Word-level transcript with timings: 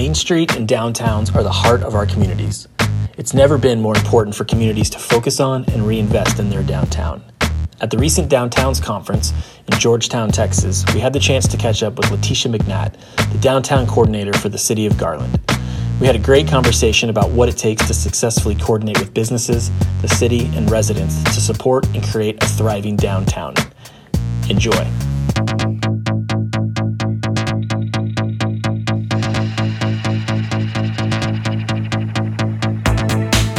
Main 0.00 0.14
Street 0.14 0.56
and 0.56 0.66
downtowns 0.66 1.36
are 1.36 1.42
the 1.42 1.52
heart 1.52 1.82
of 1.82 1.94
our 1.94 2.06
communities. 2.06 2.66
It's 3.18 3.34
never 3.34 3.58
been 3.58 3.82
more 3.82 3.94
important 3.94 4.34
for 4.34 4.46
communities 4.46 4.88
to 4.88 4.98
focus 4.98 5.40
on 5.40 5.66
and 5.72 5.86
reinvest 5.86 6.38
in 6.38 6.48
their 6.48 6.62
downtown. 6.62 7.22
At 7.82 7.90
the 7.90 7.98
recent 7.98 8.30
Downtowns 8.30 8.82
Conference 8.82 9.34
in 9.70 9.78
Georgetown, 9.78 10.30
Texas, 10.30 10.86
we 10.94 11.00
had 11.00 11.12
the 11.12 11.20
chance 11.20 11.46
to 11.48 11.58
catch 11.58 11.82
up 11.82 11.98
with 11.98 12.10
Letitia 12.10 12.50
McNatt, 12.50 12.94
the 13.30 13.38
downtown 13.40 13.86
coordinator 13.86 14.32
for 14.32 14.48
the 14.48 14.56
city 14.56 14.86
of 14.86 14.96
Garland. 14.96 15.38
We 16.00 16.06
had 16.06 16.16
a 16.16 16.18
great 16.18 16.48
conversation 16.48 17.10
about 17.10 17.28
what 17.28 17.50
it 17.50 17.58
takes 17.58 17.86
to 17.86 17.92
successfully 17.92 18.54
coordinate 18.54 18.98
with 18.98 19.12
businesses, 19.12 19.70
the 20.00 20.08
city, 20.08 20.46
and 20.54 20.70
residents 20.70 21.22
to 21.24 21.42
support 21.42 21.86
and 21.88 22.02
create 22.02 22.42
a 22.42 22.46
thriving 22.46 22.96
downtown. 22.96 23.52
Enjoy. 24.48 25.89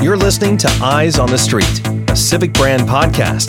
You're 0.02 0.18
listening 0.18 0.58
to 0.58 0.68
Eyes 0.82 1.20
on 1.20 1.30
the 1.30 1.38
Street, 1.38 1.88
a 2.10 2.16
civic 2.16 2.54
brand 2.54 2.82
podcast. 2.90 3.48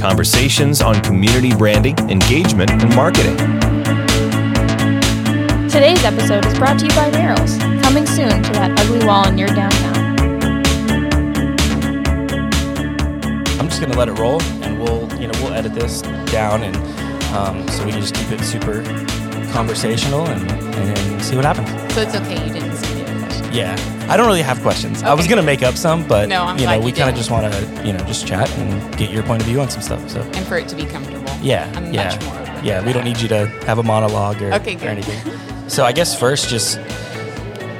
Conversations 0.00 0.80
on 0.80 0.98
community 1.02 1.54
branding, 1.54 1.98
engagement, 2.08 2.70
and 2.70 2.96
marketing. 2.96 3.36
Today's 5.68 6.02
episode 6.02 6.46
is 6.46 6.56
brought 6.56 6.78
to 6.78 6.86
you 6.86 6.92
by 6.92 7.10
Murals, 7.10 7.58
coming 7.82 8.06
soon 8.06 8.42
to 8.42 8.52
that 8.54 8.72
ugly 8.80 9.06
wall 9.06 9.28
in 9.28 9.36
your 9.36 9.48
downtown. 9.48 10.16
I'm 13.60 13.68
just 13.68 13.82
gonna 13.82 13.96
let 13.98 14.08
it 14.08 14.18
roll, 14.18 14.40
and 14.62 14.80
we'll, 14.80 15.12
you 15.20 15.26
know, 15.28 15.38
we'll 15.42 15.52
edit 15.52 15.74
this 15.74 16.00
down, 16.32 16.62
and 16.62 16.74
um, 17.34 17.68
so 17.68 17.84
we 17.84 17.92
can 17.92 18.00
just 18.00 18.14
keep 18.14 18.30
it 18.30 18.42
super 18.42 18.82
conversational 19.52 20.26
and, 20.26 20.50
and 20.50 21.22
see 21.22 21.36
what 21.36 21.44
happens. 21.44 21.68
So 21.92 22.00
it's 22.00 22.14
okay 22.14 22.46
you 22.46 22.50
didn't 22.50 22.76
see 22.76 23.02
any 23.02 23.20
questions. 23.20 23.54
Yeah, 23.54 23.76
I 24.12 24.18
don't 24.18 24.26
really 24.26 24.42
have 24.42 24.60
questions. 24.60 25.02
I 25.02 25.14
was 25.14 25.26
gonna 25.26 25.42
make 25.42 25.62
up 25.62 25.74
some, 25.74 26.06
but 26.06 26.28
No, 26.28 26.42
I'm 26.42 26.58
you 26.58 26.66
know, 26.66 26.78
we 26.80 26.92
kind 26.92 27.08
of 27.08 27.16
just 27.16 27.30
want 27.30 27.50
to, 27.50 27.86
you 27.86 27.94
know, 27.94 28.00
just 28.00 28.26
chat 28.26 28.50
and 28.58 28.94
get 28.98 29.10
your 29.10 29.22
point 29.22 29.40
of 29.40 29.48
view 29.48 29.58
on 29.58 29.70
some 29.70 29.80
stuff. 29.80 30.06
So 30.10 30.20
And 30.20 30.46
for 30.46 30.58
it 30.58 30.68
to 30.68 30.76
be 30.76 30.84
comfortable. 30.84 31.32
yeah, 31.40 31.72
I'm 31.74 31.94
yeah, 31.94 32.14
much 32.14 32.22
more 32.26 32.60
yeah. 32.62 32.84
We 32.84 32.92
don't 32.92 33.04
need 33.04 33.18
you 33.22 33.28
to 33.28 33.46
have 33.64 33.78
a 33.78 33.82
monologue 33.82 34.42
or, 34.42 34.52
Okay, 34.52 34.76
or 34.76 34.90
anything. 34.90 35.18
So 35.66 35.86
I 35.86 35.92
guess 35.92 36.14
first, 36.14 36.50
just 36.50 36.78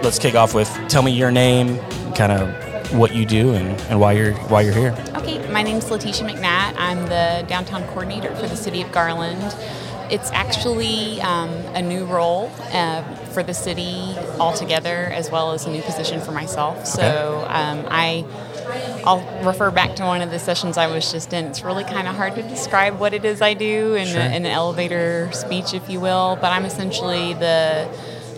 let's 0.03 0.19
kick 0.19 0.35
off 0.35 0.55
with 0.55 0.71
tell 0.89 1.03
me 1.03 1.13
your 1.13 1.31
name, 1.31 1.79
kind 2.15 2.33
of 2.33 2.95
what 2.99 3.15
you 3.15 3.27
do, 3.27 3.53
and, 3.53 3.79
and 3.91 4.01
why 4.01 4.13
you're 4.13 4.33
why 4.49 4.63
you're 4.63 4.73
here. 4.73 4.97
Okay, 5.17 5.47
my 5.53 5.63
name's 5.63 5.91
Letitia 5.91 6.27
McNatt. 6.27 6.77
I'm 6.79 7.01
the 7.11 7.45
downtown 7.47 7.85
coordinator 7.89 8.35
for 8.37 8.47
the 8.49 8.57
city 8.57 8.81
of 8.81 8.91
Garland. 8.91 9.55
It's 10.11 10.31
actually 10.33 11.21
um, 11.21 11.51
a 11.75 11.83
new 11.83 12.07
role 12.07 12.51
uh, 12.73 13.03
for 13.33 13.43
the 13.43 13.55
city 13.55 14.15
altogether, 14.43 15.05
as 15.07 15.31
well 15.31 15.53
as 15.53 15.65
a 15.67 15.71
new 15.71 15.83
position 15.83 16.21
for 16.21 16.33
myself. 16.33 16.87
So 16.87 17.45
um, 17.49 17.87
I, 17.89 18.25
I'll 19.05 19.23
refer 19.45 19.71
back 19.71 19.97
to 19.97 20.05
one 20.05 20.21
of 20.21 20.31
the 20.31 20.39
sessions 20.39 20.77
I 20.77 20.87
was 20.89 21.11
just 21.11 21.33
in. 21.33 21.47
It's 21.47 21.63
really 21.63 21.85
kind 21.85 22.07
of 22.09 22.15
hard 22.17 22.35
to 22.35 22.43
describe 22.43 22.99
what 22.99 23.15
it 23.15 23.25
is 23.25 23.41
I 23.41 23.55
do 23.55 23.95
in, 23.95 24.07
Sure. 24.09 24.21
a, 24.21 24.27
in 24.27 24.45
an 24.45 24.53
elevator 24.63 25.31
speech, 25.33 25.73
if 25.75 25.89
you 25.89 26.01
will. 26.01 26.37
But 26.41 26.53
I'm 26.53 26.65
essentially 26.65 27.35
the 27.35 27.89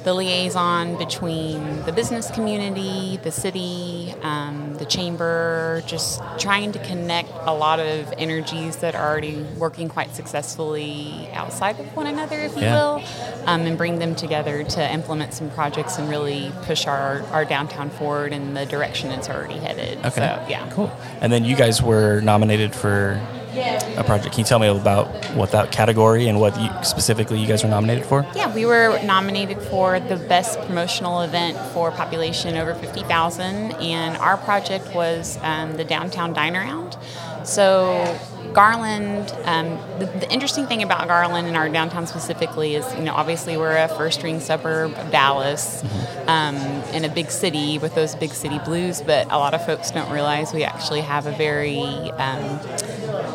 the 0.05 0.13
liaison 0.15 0.97
between 0.99 1.83
the 1.85 1.93
business 1.93 2.31
community, 2.31 3.19
the 3.23 3.31
city, 3.31 4.15
um, 4.23 4.77
the 4.77 4.85
chamber, 4.85 5.83
just 5.87 6.21
trying 6.39 6.73
to 6.73 6.79
connect 6.85 7.31
a 7.47 7.55
lot 7.55 7.81
of 7.81 8.13
energies 8.19 8.77
that 8.77 8.95
are 8.95 9.09
already 9.11 9.37
working 9.59 9.89
quite 9.89 10.15
successfully 10.15 11.29
outside 11.33 11.81
of 11.81 11.87
one 11.97 12.07
another, 12.07 12.39
if 12.39 12.55
you 12.55 12.63
Yeah. 12.63 12.75
will, 12.75 13.03
um, 13.47 13.63
and 13.63 13.79
bring 13.79 13.99
them 13.99 14.15
together 14.15 14.63
to 14.63 14.93
implement 14.93 15.33
some 15.33 15.49
projects 15.51 15.97
and 15.97 16.09
really 16.11 16.53
push 16.63 16.87
our, 16.87 17.23
our 17.33 17.47
downtown 17.47 17.89
forward 17.89 18.33
in 18.35 18.53
the 18.53 18.67
direction 18.67 19.11
it's 19.11 19.31
already 19.31 19.57
headed. 19.57 19.99
Okay. 20.05 20.11
So, 20.11 20.45
yeah. 20.51 20.69
Cool. 20.71 20.93
And 21.23 21.33
then 21.33 21.47
you 21.47 21.57
guys 21.57 21.83
were 21.83 22.21
nominated 22.21 22.75
for 22.75 23.19
a 23.57 24.05
project. 24.05 24.35
Can 24.35 24.41
you 24.41 24.45
tell 24.45 24.59
me 24.59 24.69
about 24.69 25.09
what 25.35 25.51
that 25.53 25.73
category 25.73 26.29
and 26.29 26.41
what 26.41 26.59
you, 26.61 26.69
specifically 26.83 27.39
you 27.39 27.47
guys 27.47 27.63
were 27.63 27.71
nominated 27.71 28.05
for? 28.05 28.27
Yeah, 28.35 28.55
we 28.55 28.67
were 28.67 29.01
nominated 29.05 29.61
for 29.63 30.01
the 30.01 30.17
best 30.17 30.61
promotional 30.63 31.23
event 31.23 31.59
for 31.73 31.91
population 31.91 32.57
over 32.57 32.75
50,000, 32.75 33.73
and 33.73 34.17
our 34.19 34.37
project 34.37 34.95
was 34.95 35.39
um, 35.43 35.77
the 35.77 35.85
Downtown 35.85 36.33
Dine 36.33 36.57
Around. 36.57 36.97
So, 37.45 38.19
Garland, 38.55 39.35
um, 39.45 39.79
the, 39.99 40.07
the 40.07 40.31
interesting 40.31 40.67
thing 40.67 40.83
about 40.83 41.09
Garland 41.09 41.49
and 41.49 41.57
our 41.57 41.69
downtown 41.69 42.07
specifically 42.07 42.77
is, 42.77 42.95
you 42.95 43.03
know, 43.03 43.13
obviously 43.13 43.57
we're 43.57 43.77
a 43.77 43.89
first 43.89 44.23
ring 44.23 44.41
suburb 44.41 44.95
of 44.95 45.11
Dallas 45.11 45.83
um, 46.29 46.57
in 46.95 47.05
a 47.05 47.09
big 47.09 47.31
city 47.31 47.79
with 47.79 47.95
those 47.95 48.15
big 48.15 48.31
city 48.31 48.61
blues, 48.61 49.03
but 49.03 49.27
a 49.27 49.39
lot 49.39 49.55
of 49.55 49.67
folks 49.67 49.91
don't 49.91 50.11
realize 50.11 50.55
we 50.55 50.63
actually 50.63 51.01
have 51.01 51.27
a 51.27 51.33
very 51.33 51.83
um, 52.13 52.61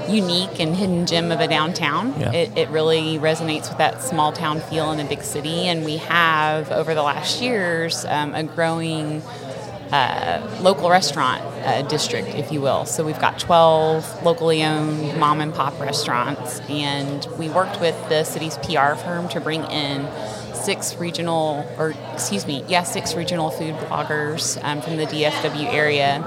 unique 0.09 0.59
and 0.59 0.75
hidden 0.75 1.05
gem 1.05 1.31
of 1.31 1.39
a 1.39 1.47
downtown. 1.47 2.19
Yeah. 2.19 2.31
It, 2.31 2.57
it 2.57 2.69
really 2.69 3.17
resonates 3.17 3.69
with 3.69 3.77
that 3.77 4.01
small 4.01 4.31
town 4.31 4.59
feel 4.61 4.91
in 4.91 4.99
a 4.99 5.05
big 5.05 5.23
city, 5.23 5.67
and 5.67 5.85
we 5.85 5.97
have 5.97 6.71
over 6.71 6.95
the 6.95 7.03
last 7.03 7.41
years 7.41 8.05
um, 8.05 8.33
a 8.35 8.43
growing 8.43 9.21
uh, 9.91 10.59
local 10.61 10.89
restaurant 10.89 11.41
uh, 11.65 11.81
district, 11.83 12.27
if 12.29 12.51
you 12.51 12.61
will. 12.61 12.85
So 12.85 13.03
we've 13.03 13.19
got 13.19 13.39
12 13.39 14.23
locally 14.23 14.63
owned 14.63 15.19
mom 15.19 15.41
and 15.41 15.53
pop 15.53 15.79
restaurants, 15.79 16.59
and 16.69 17.25
we 17.37 17.49
worked 17.49 17.79
with 17.81 17.95
the 18.09 18.23
city's 18.23 18.57
PR 18.57 18.95
firm 18.95 19.27
to 19.29 19.41
bring 19.41 19.63
in 19.63 20.07
six 20.53 20.95
regional, 20.97 21.65
or 21.77 21.95
excuse 22.13 22.45
me, 22.45 22.63
yeah, 22.67 22.83
six 22.83 23.15
regional 23.15 23.49
food 23.49 23.73
bloggers 23.75 24.63
um, 24.63 24.81
from 24.81 24.97
the 24.97 25.05
DFW 25.05 25.65
area 25.73 26.23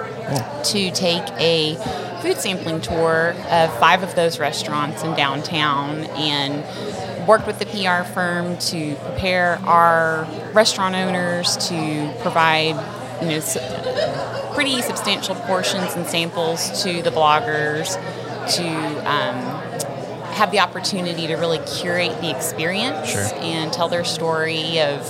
to 0.65 0.91
take 0.91 1.23
a 1.39 1.77
food 2.23 2.39
sampling 2.39 2.81
tour 2.81 3.35
of 3.51 3.79
five 3.79 4.03
of 4.03 4.15
those 4.15 4.39
restaurants 4.39 5.03
in 5.03 5.15
downtown 5.17 6.05
and 6.17 7.27
worked 7.27 7.47
with 7.47 7.59
the 7.59 7.67
PR 7.67 8.05
firm 8.13 8.57
to 8.59 8.95
prepare 8.97 9.59
our 9.67 10.27
restaurant 10.53 10.95
owners 10.95 11.57
to 11.69 12.15
provide 12.23 12.77
you 13.21 13.29
know 13.29 14.51
pretty 14.55 14.81
substantial 14.83 15.35
portions 15.35 15.95
and 15.95 16.07
samples 16.07 16.83
to 16.83 17.03
the 17.03 17.11
bloggers 17.11 17.95
to 18.57 18.67
um, 19.09 19.37
have 20.33 20.51
the 20.51 20.61
opportunity 20.61 21.27
to 21.27 21.35
really 21.37 21.59
curate 21.67 22.21
the 22.21 22.31
experience 22.31 23.09
Sure. 23.11 23.31
and 23.37 23.73
tell 23.73 23.89
their 23.89 24.05
story 24.05 24.81
of 24.81 25.01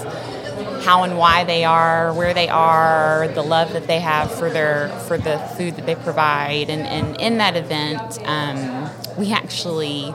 how 0.84 1.04
and 1.04 1.16
why 1.16 1.44
they 1.44 1.64
are, 1.64 2.12
where 2.12 2.34
they 2.34 2.48
are, 2.48 3.28
the 3.28 3.42
love 3.42 3.72
that 3.72 3.86
they 3.86 4.00
have 4.00 4.30
for 4.30 4.50
their 4.50 4.88
for 5.06 5.16
the 5.16 5.38
food 5.56 5.76
that 5.76 5.86
they 5.86 5.94
provide, 5.94 6.68
and, 6.68 6.82
and 6.82 7.20
in 7.20 7.38
that 7.38 7.56
event, 7.56 8.18
um, 8.24 8.90
we 9.16 9.32
actually, 9.32 10.14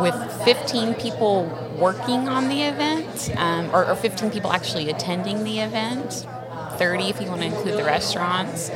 with 0.00 0.14
15 0.44 0.94
people 0.94 1.46
working 1.78 2.28
on 2.28 2.48
the 2.48 2.62
event, 2.62 3.30
um, 3.36 3.70
or, 3.74 3.86
or 3.86 3.96
15 3.96 4.30
people 4.30 4.52
actually 4.52 4.90
attending 4.90 5.44
the 5.44 5.60
event, 5.60 6.26
30 6.78 7.04
if 7.04 7.20
you 7.20 7.28
want 7.28 7.40
to 7.40 7.46
include 7.46 7.78
the 7.78 7.84
restaurants. 7.84 8.70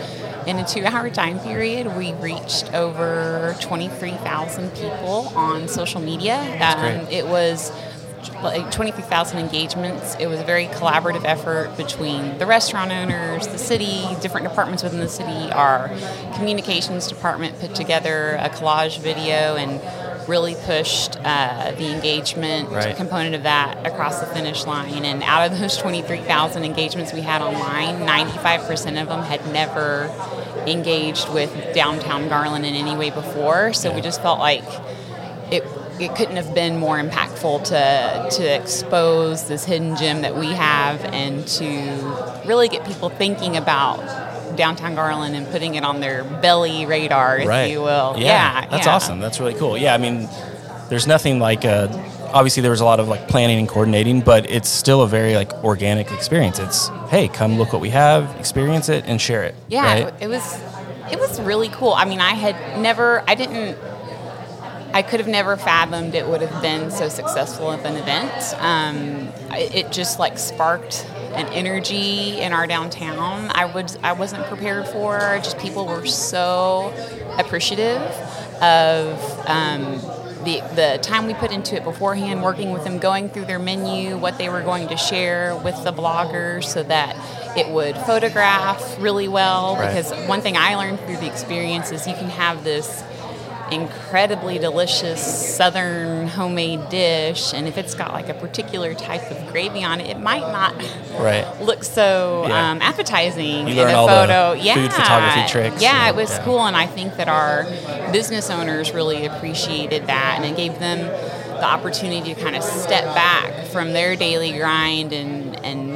In 0.47 0.59
a 0.59 0.67
two-hour 0.67 1.11
time 1.11 1.39
period, 1.41 1.95
we 1.97 2.15
reached 2.15 2.73
over 2.73 3.55
23,000 3.61 4.71
people 4.75 5.33
on 5.37 5.69
social 5.69 6.01
media. 6.01 6.37
Um, 6.63 7.07
it 7.09 7.27
was 7.27 7.71
like 8.43 8.71
23,000 8.71 9.39
engagements. 9.39 10.17
It 10.19 10.27
was 10.27 10.41
a 10.41 10.45
very 10.45 10.67
collaborative 10.67 11.25
effort 11.25 11.77
between 11.77 12.39
the 12.39 12.47
restaurant 12.47 12.91
owners, 12.93 13.47
the 13.49 13.59
city, 13.59 14.03
different 14.21 14.49
departments 14.49 14.83
within 14.83 15.01
the 15.01 15.09
city. 15.09 15.51
Our 15.53 15.89
communications 16.35 17.09
department 17.09 17.59
put 17.61 17.75
together 17.75 18.37
a 18.41 18.49
collage 18.51 18.99
video 18.99 19.57
and 19.57 19.81
really 20.29 20.55
pushed 20.67 21.17
uh, 21.25 21.73
the 21.73 21.93
engagement 21.93 22.69
Right. 22.71 22.95
component 22.95 23.35
of 23.35 23.43
that 23.45 23.85
across 23.87 24.21
the 24.21 24.27
finish 24.27 24.65
line. 24.67 25.05
And 25.05 25.23
out 25.23 25.51
of 25.51 25.59
those 25.59 25.77
23,000 25.79 26.63
engagements 26.65 27.13
we 27.13 27.23
had 27.23 27.43
online, 27.43 28.07
95% 28.07 29.01
of 29.01 29.09
them 29.09 29.23
had 29.23 29.45
never 29.53 30.05
engaged 30.67 31.33
with 31.33 31.75
downtown 31.75 32.29
Garland 32.29 32.65
in 32.67 32.75
any 32.75 32.95
way 32.97 33.11
before. 33.11 33.73
So 33.73 33.93
we 33.95 34.01
just 34.03 34.21
felt 34.23 34.39
like 34.39 34.65
it 35.51 35.65
it 36.01 36.15
couldn't 36.17 36.37
have 36.37 36.55
been 36.55 36.79
more 36.79 36.99
impactful 36.99 37.65
to 37.65 38.37
to 38.37 38.45
expose 38.45 39.49
this 39.49 39.65
hidden 39.65 39.97
gem 39.97 40.23
that 40.23 40.37
we 40.37 40.47
have 40.47 41.05
and 41.07 41.47
to 41.47 42.43
really 42.47 42.69
get 42.69 42.87
people 42.87 43.09
thinking 43.09 43.57
about 43.57 43.99
downtown 44.57 44.95
Garland 44.95 45.35
and 45.37 45.47
putting 45.49 45.75
it 45.75 45.85
on 45.85 46.01
their 46.01 46.25
belly 46.25 46.87
radar, 46.87 47.39
if 47.39 47.71
you 47.71 47.81
will. 47.81 48.17
Yeah, 48.19 48.67
that's 48.69 48.87
yeah. 48.87 48.95
awesome. 48.95 49.21
That's 49.21 49.41
really 49.41 49.55
cool. 49.55 49.79
Yeah, 49.79 49.95
I 49.95 49.99
mean, 49.99 50.29
there's 50.89 51.07
nothing 51.07 51.39
like 51.39 51.65
uh, 51.65 51.89
obviously 52.33 52.61
there 52.61 52.71
was 52.71 52.81
a 52.81 52.85
lot 52.85 53.01
of 53.01 53.09
like 53.09 53.29
planning 53.29 53.59
and 53.59 53.69
coordinating, 53.69 54.21
but 54.21 54.51
it's 54.51 54.69
still 54.69 55.03
a 55.03 55.09
very 55.09 55.35
like 55.35 55.53
organic 55.65 56.11
experience. 56.11 56.59
It's 56.59 56.89
hey, 57.09 57.29
come 57.29 57.59
look 57.59 57.73
what 57.73 57.83
we 57.83 57.91
have, 57.91 58.39
experience 58.39 58.89
it, 58.89 59.05
and 59.07 59.21
share 59.21 59.45
it. 59.45 59.55
Yeah, 59.69 60.05
right? 60.05 60.15
it 60.21 60.29
was 60.29 60.61
it 61.11 61.19
was 61.19 61.41
really 61.41 61.69
cool. 61.69 61.93
I 61.93 62.05
mean, 62.05 62.21
I 62.21 62.35
had 62.35 62.81
never, 62.81 63.25
I 63.27 63.35
didn't, 63.35 63.77
I 64.93 65.03
could 65.03 65.21
have 65.21 65.29
never 65.29 65.57
fathomed 65.57 66.15
it 66.15 66.27
would 66.27 66.43
have 66.43 66.63
been 66.63 66.91
so 66.91 67.09
successful 67.09 67.71
of 67.71 67.85
an 67.85 67.97
event. 67.97 68.55
Um, 68.59 69.29
it, 69.53 69.93
just 69.93 70.19
like 70.19 70.39
sparked 70.39 71.07
an 71.35 71.47
energy 71.49 72.41
in 72.41 72.53
our 72.53 72.67
downtown 72.67 73.51
I 73.51 73.67
would 73.67 73.97
I 74.03 74.13
wasn't 74.13 74.47
prepared 74.47 74.87
for. 74.89 75.19
Just 75.43 75.59
people 75.59 75.87
were 75.87 76.07
so 76.07 76.93
appreciative 77.39 78.03
of 78.61 79.19
um, 79.47 80.01
the 80.45 80.61
the 80.75 80.99
time 81.03 81.27
we 81.27 81.35
put 81.35 81.53
into 81.53 81.77
it 81.77 81.85
beforehand, 81.85 82.43
working 82.43 82.73
with 82.73 82.85
them, 82.85 82.99
going 82.99 83.29
through 83.29 83.45
their 83.45 83.59
menu, 83.59 84.17
what 84.17 84.39
they 84.39 84.49
were 84.49 84.63
going 84.63 84.89
to 84.89 84.97
share 84.97 85.57
with 85.57 85.83
the 85.85 85.93
bloggers, 85.93 86.65
so 86.65 86.83
that 86.85 87.17
it 87.57 87.69
would 87.69 87.97
photograph 87.97 89.01
really 89.01 89.29
well. 89.29 89.77
Right. 89.77 89.89
Because 89.89 90.13
one 90.29 90.41
thing 90.41 90.57
I 90.57 90.75
learned 90.77 91.01
through 91.01 91.19
the 91.19 91.27
experience 91.27 91.93
is 91.93 92.07
you 92.07 92.15
can 92.15 92.31
have 92.31 92.65
this 92.65 93.05
incredibly 93.71 94.59
delicious 94.59 95.21
southern 95.57 96.27
homemade 96.27 96.89
dish 96.89 97.53
and 97.55 97.69
if 97.69 97.79
it's 97.79 97.95
got 97.95 98.13
like 98.13 98.29
a 98.29 98.35
particular 98.35 98.95
type 98.95 99.31
of 99.31 99.47
gravy 99.53 99.85
on 99.85 100.01
it 100.01 100.09
it 100.09 100.19
might 100.21 100.41
not 100.53 100.75
Right. 101.19 101.47
look 101.61 101.85
so 101.85 102.45
Yeah. 102.49 102.71
um, 102.73 102.83
appetizing 102.83 103.69
You 103.69 103.83
in 103.83 103.89
a 103.89 103.93
all 103.93 104.07
the 104.07 104.13
photo 104.13 104.53
yeah 104.55 104.75
food 104.75 104.93
photography 104.93 105.49
tricks 105.53 105.83
yeah 105.83 106.09
and- 106.09 106.17
it 106.17 106.21
was 106.21 106.31
yeah. 106.31 106.45
cool 106.45 106.61
and 106.67 106.77
i 106.77 106.87
think 106.87 107.17
that 107.17 107.29
our 107.29 107.65
business 108.13 108.51
owners 108.51 108.93
really 108.93 109.27
appreciated 109.27 110.07
that 110.07 110.35
and 110.37 110.45
it 110.45 110.57
gave 110.57 110.79
them 110.79 110.99
the 111.61 111.65
opportunity 111.67 112.35
to 112.35 112.41
kind 112.41 112.57
of 112.57 112.63
step 112.63 113.05
back 113.15 113.67
from 113.67 113.93
their 113.93 114.17
daily 114.17 114.53
grind 114.53 115.13
and 115.13 115.55
and 115.65 115.90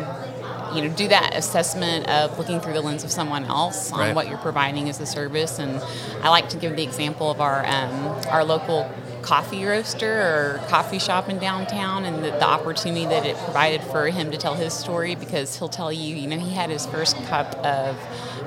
you 0.75 0.83
know 0.83 0.95
do 0.95 1.09
that 1.09 1.35
assessment 1.35 2.09
of 2.09 2.39
looking 2.39 2.61
through 2.61 2.73
the 2.75 2.81
lens 2.83 3.05
of 3.05 3.11
someone 3.11 3.45
else 3.45 3.93
on 3.93 3.99
Right. 4.01 4.15
what 4.15 4.29
you're 4.29 4.39
providing 4.39 4.89
as 4.89 5.01
a 5.01 5.07
service 5.07 5.59
and 5.59 5.81
i 6.23 6.29
like 6.29 6.49
to 6.51 6.57
give 6.57 6.77
the 6.77 6.83
example 6.83 7.31
of 7.31 7.41
our 7.41 7.65
um, 7.67 7.93
our 8.31 8.45
local 8.45 8.91
coffee 9.23 9.65
roaster 9.65 10.21
or 10.21 10.61
coffee 10.69 10.99
shop 10.99 11.31
in 11.31 11.39
downtown 11.39 12.05
and 12.05 12.17
the, 12.23 12.31
the 12.31 12.45
opportunity 12.45 13.07
that 13.07 13.25
it 13.25 13.35
provided 13.39 13.81
for 13.83 14.09
him 14.09 14.31
to 14.31 14.37
tell 14.37 14.55
his 14.55 14.75
story 14.75 15.15
because 15.15 15.59
he'll 15.59 15.69
tell 15.69 15.91
you 15.91 16.15
you 16.15 16.27
know 16.27 16.37
he 16.39 16.53
had 16.53 16.69
his 16.69 16.85
first 16.87 17.17
cup 17.25 17.55
of 17.65 17.97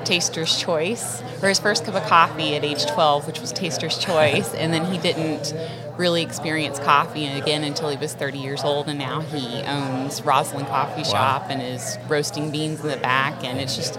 taster's 0.04 0.56
choice 0.56 1.20
or 1.42 1.48
his 1.48 1.58
first 1.58 1.84
cup 1.84 1.94
of 1.96 2.04
coffee 2.04 2.54
at 2.54 2.64
age 2.64 2.86
12 2.86 3.26
which 3.26 3.40
was 3.40 3.50
taster's 3.52 3.98
choice 3.98 4.54
and 4.54 4.72
then 4.72 4.84
he 4.84 4.98
didn't 4.98 5.52
really 5.98 6.22
experience 6.22 6.78
coffee 6.78 7.24
and 7.24 7.42
again 7.42 7.64
until 7.64 7.88
he 7.90 7.96
was 7.96 8.14
30 8.14 8.38
years 8.38 8.62
old 8.64 8.88
and 8.88 8.98
now 8.98 9.20
he 9.20 9.62
owns 9.62 10.22
Rosalind 10.22 10.68
Coffee 10.68 11.04
Shop 11.04 11.46
and 11.50 11.60
is 11.60 11.98
roasting 12.08 12.50
beans 12.50 12.80
in 12.80 12.88
the 12.88 12.96
back 12.96 13.44
and 13.44 13.60
it's 13.60 13.74
just 13.74 13.98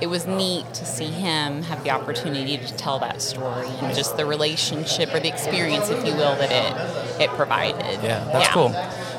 it 0.00 0.06
was 0.06 0.26
neat 0.26 0.72
to 0.74 0.86
see 0.86 1.06
him 1.06 1.62
have 1.64 1.82
the 1.82 1.90
opportunity 1.90 2.56
to 2.56 2.76
tell 2.76 3.00
that 3.00 3.20
story 3.20 3.66
and 3.66 3.94
just 3.94 4.16
the 4.16 4.24
relationship 4.24 5.12
or 5.12 5.20
the 5.20 5.28
experience 5.28 5.90
if 5.90 6.06
you 6.06 6.14
will 6.14 6.36
that 6.36 6.52
it 6.52 7.10
it 7.20 7.30
provided. 7.30 8.02
Yeah, 8.02 8.24
that's 8.32 8.48
cool. 8.48 8.70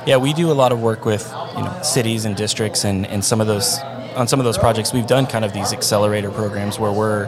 Yeah, 0.07 0.17
we 0.17 0.33
do 0.33 0.51
a 0.51 0.53
lot 0.53 0.71
of 0.71 0.81
work 0.81 1.05
with 1.05 1.31
you 1.55 1.63
know 1.63 1.79
cities 1.83 2.25
and 2.25 2.35
districts, 2.35 2.83
and, 2.83 3.05
and 3.05 3.23
some 3.23 3.39
of 3.39 3.47
those 3.47 3.77
on 4.15 4.27
some 4.27 4.39
of 4.39 4.45
those 4.45 4.57
projects 4.57 4.91
we've 4.91 5.07
done 5.07 5.25
kind 5.27 5.45
of 5.45 5.53
these 5.53 5.71
accelerator 5.71 6.31
programs 6.31 6.79
where 6.79 6.91
we're 6.91 7.27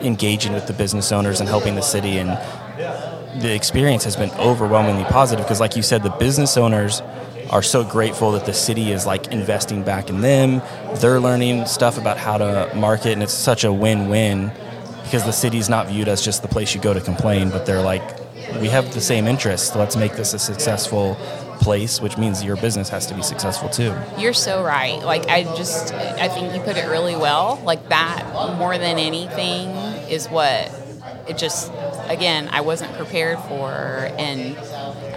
engaging 0.00 0.52
with 0.54 0.66
the 0.66 0.72
business 0.72 1.12
owners 1.12 1.40
and 1.40 1.48
helping 1.48 1.74
the 1.74 1.82
city, 1.82 2.18
and 2.18 2.30
the 3.38 3.54
experience 3.54 4.04
has 4.04 4.16
been 4.16 4.30
overwhelmingly 4.32 5.04
positive 5.04 5.44
because, 5.44 5.60
like 5.60 5.76
you 5.76 5.82
said, 5.82 6.02
the 6.02 6.10
business 6.10 6.56
owners 6.56 7.02
are 7.50 7.62
so 7.62 7.82
grateful 7.84 8.32
that 8.32 8.46
the 8.46 8.52
city 8.52 8.92
is 8.92 9.06
like 9.06 9.28
investing 9.28 9.82
back 9.82 10.08
in 10.08 10.20
them. 10.20 10.62
They're 10.96 11.20
learning 11.20 11.66
stuff 11.66 11.98
about 11.98 12.16
how 12.16 12.38
to 12.38 12.72
market, 12.74 13.12
and 13.12 13.22
it's 13.22 13.32
such 13.32 13.64
a 13.64 13.72
win-win 13.72 14.52
because 15.02 15.24
the 15.24 15.32
city's 15.32 15.68
not 15.68 15.88
viewed 15.88 16.06
as 16.08 16.22
just 16.24 16.42
the 16.42 16.48
place 16.48 16.74
you 16.74 16.80
go 16.80 16.94
to 16.94 17.00
complain, 17.00 17.50
but 17.50 17.66
they're 17.66 17.82
like, 17.82 18.02
we 18.60 18.68
have 18.68 18.92
the 18.94 19.00
same 19.00 19.26
interests. 19.26 19.74
Let's 19.74 19.96
make 19.96 20.14
this 20.14 20.34
a 20.34 20.38
successful 20.38 21.16
place, 21.60 22.00
which 22.00 22.16
means 22.16 22.42
your 22.42 22.56
business 22.56 22.88
has 22.88 23.06
to 23.06 23.14
be 23.14 23.22
successful 23.22 23.68
too. 23.68 23.94
You're 24.16 24.32
so 24.32 24.62
right. 24.62 25.00
Like 25.00 25.28
I 25.28 25.44
just, 25.56 25.92
I 25.92 26.28
think 26.28 26.54
you 26.54 26.60
put 26.60 26.76
it 26.76 26.88
really 26.88 27.16
well. 27.16 27.60
Like 27.64 27.88
that, 27.88 28.24
more 28.58 28.78
than 28.78 28.98
anything, 28.98 29.68
is 30.08 30.28
what 30.28 30.72
it 31.28 31.36
just. 31.36 31.72
Again, 32.10 32.48
I 32.52 32.60
wasn't 32.62 32.92
prepared 32.94 33.38
for, 33.38 33.70
and 34.18 34.56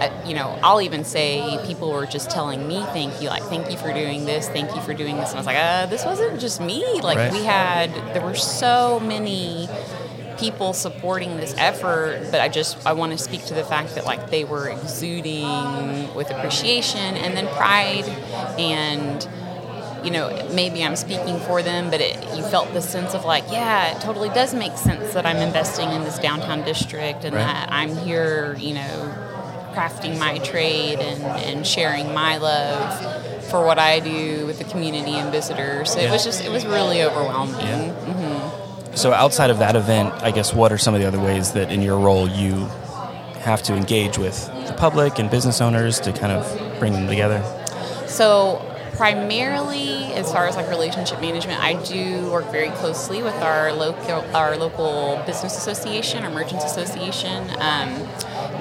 I, 0.00 0.12
you 0.24 0.32
know, 0.34 0.56
I'll 0.62 0.80
even 0.80 1.04
say 1.04 1.58
people 1.66 1.90
were 1.90 2.06
just 2.06 2.30
telling 2.30 2.68
me, 2.68 2.84
"Thank 2.92 3.20
you, 3.20 3.28
like 3.28 3.42
thank 3.44 3.68
you 3.70 3.76
for 3.76 3.92
doing 3.92 4.26
this, 4.26 4.48
thank 4.48 4.72
you 4.76 4.80
for 4.80 4.94
doing 4.94 5.16
this," 5.16 5.30
and 5.30 5.38
I 5.38 5.40
was 5.40 5.46
like, 5.46 5.56
"Uh, 5.58 5.86
this 5.86 6.04
wasn't 6.04 6.38
just 6.40 6.60
me. 6.60 6.84
Like 7.02 7.18
Right. 7.18 7.32
we 7.32 7.42
had, 7.44 7.90
there 8.14 8.22
were 8.22 8.34
so 8.36 9.00
many." 9.00 9.68
people 10.36 10.72
supporting 10.72 11.36
this 11.36 11.54
effort 11.58 12.20
but 12.32 12.40
i 12.40 12.48
just 12.48 12.84
i 12.84 12.92
want 12.92 13.12
to 13.12 13.16
speak 13.16 13.44
to 13.46 13.54
the 13.54 13.62
fact 13.62 13.94
that 13.94 14.04
like 14.04 14.30
they 14.30 14.42
were 14.44 14.68
exuding 14.68 16.12
with 16.12 16.28
appreciation 16.32 17.16
and 17.16 17.36
then 17.36 17.46
pride 17.54 18.04
and 18.58 19.28
you 20.04 20.10
know 20.10 20.28
maybe 20.52 20.84
i'm 20.84 20.96
speaking 20.96 21.38
for 21.40 21.62
them 21.62 21.90
but 21.90 22.00
it, 22.00 22.14
you 22.36 22.42
felt 22.44 22.72
the 22.74 22.80
sense 22.82 23.14
of 23.14 23.24
like 23.24 23.44
yeah 23.50 23.96
it 23.96 24.00
totally 24.02 24.28
does 24.30 24.54
make 24.54 24.76
sense 24.76 25.14
that 25.14 25.24
i'm 25.26 25.36
investing 25.38 25.90
in 25.90 26.02
this 26.02 26.18
downtown 26.18 26.62
district 26.64 27.24
and 27.24 27.34
Right. 27.34 27.42
that 27.44 27.72
i'm 27.72 27.96
here 27.96 28.54
you 28.58 28.74
know 28.74 29.14
crafting 29.74 30.18
my 30.18 30.38
trade 30.38 30.98
and, 31.00 31.22
and 31.22 31.66
sharing 31.66 32.12
my 32.14 32.36
love 32.36 33.44
for 33.46 33.64
what 33.66 33.78
i 33.78 33.98
do 34.00 34.46
with 34.46 34.58
the 34.58 34.64
community 34.64 35.12
and 35.14 35.32
visitors 35.32 35.92
so 35.92 35.98
it 36.00 36.10
was 36.10 36.22
just 36.24 36.44
it 36.44 36.50
was 36.50 36.64
really 36.66 37.02
overwhelming 37.02 37.54
Yeah. 37.60 37.88
Mm-hmm. 37.88 38.96
So 38.96 39.12
outside 39.12 39.50
of 39.50 39.58
that 39.58 39.74
event, 39.74 40.14
I 40.22 40.30
guess 40.30 40.54
what 40.54 40.70
are 40.70 40.78
some 40.78 40.94
of 40.94 41.00
the 41.00 41.06
other 41.08 41.18
ways 41.18 41.50
that 41.54 41.72
in 41.72 41.82
your 41.82 41.98
role 41.98 42.28
you 42.28 42.66
have 43.40 43.60
to 43.64 43.74
engage 43.74 44.18
with 44.18 44.46
the 44.68 44.72
public 44.74 45.18
and 45.18 45.28
business 45.28 45.60
owners 45.60 45.98
to 46.00 46.12
kind 46.12 46.30
of 46.30 46.78
bring 46.78 46.92
them 46.92 47.08
together? 47.08 47.42
So 48.06 48.62
primarily, 48.96 50.12
as 50.14 50.32
far 50.32 50.46
as 50.46 50.56
like 50.56 50.68
relationship 50.68 51.20
management, 51.20 51.60
I 51.60 51.82
do 51.84 52.30
work 52.30 52.50
very 52.50 52.70
closely 52.70 53.22
with 53.22 53.34
our 53.34 53.72
local 53.72 54.24
our 54.34 54.56
local 54.56 55.22
business 55.26 55.56
association, 55.56 56.24
our 56.24 56.30
merchants 56.30 56.64
association. 56.64 57.50
Um, 57.58 58.08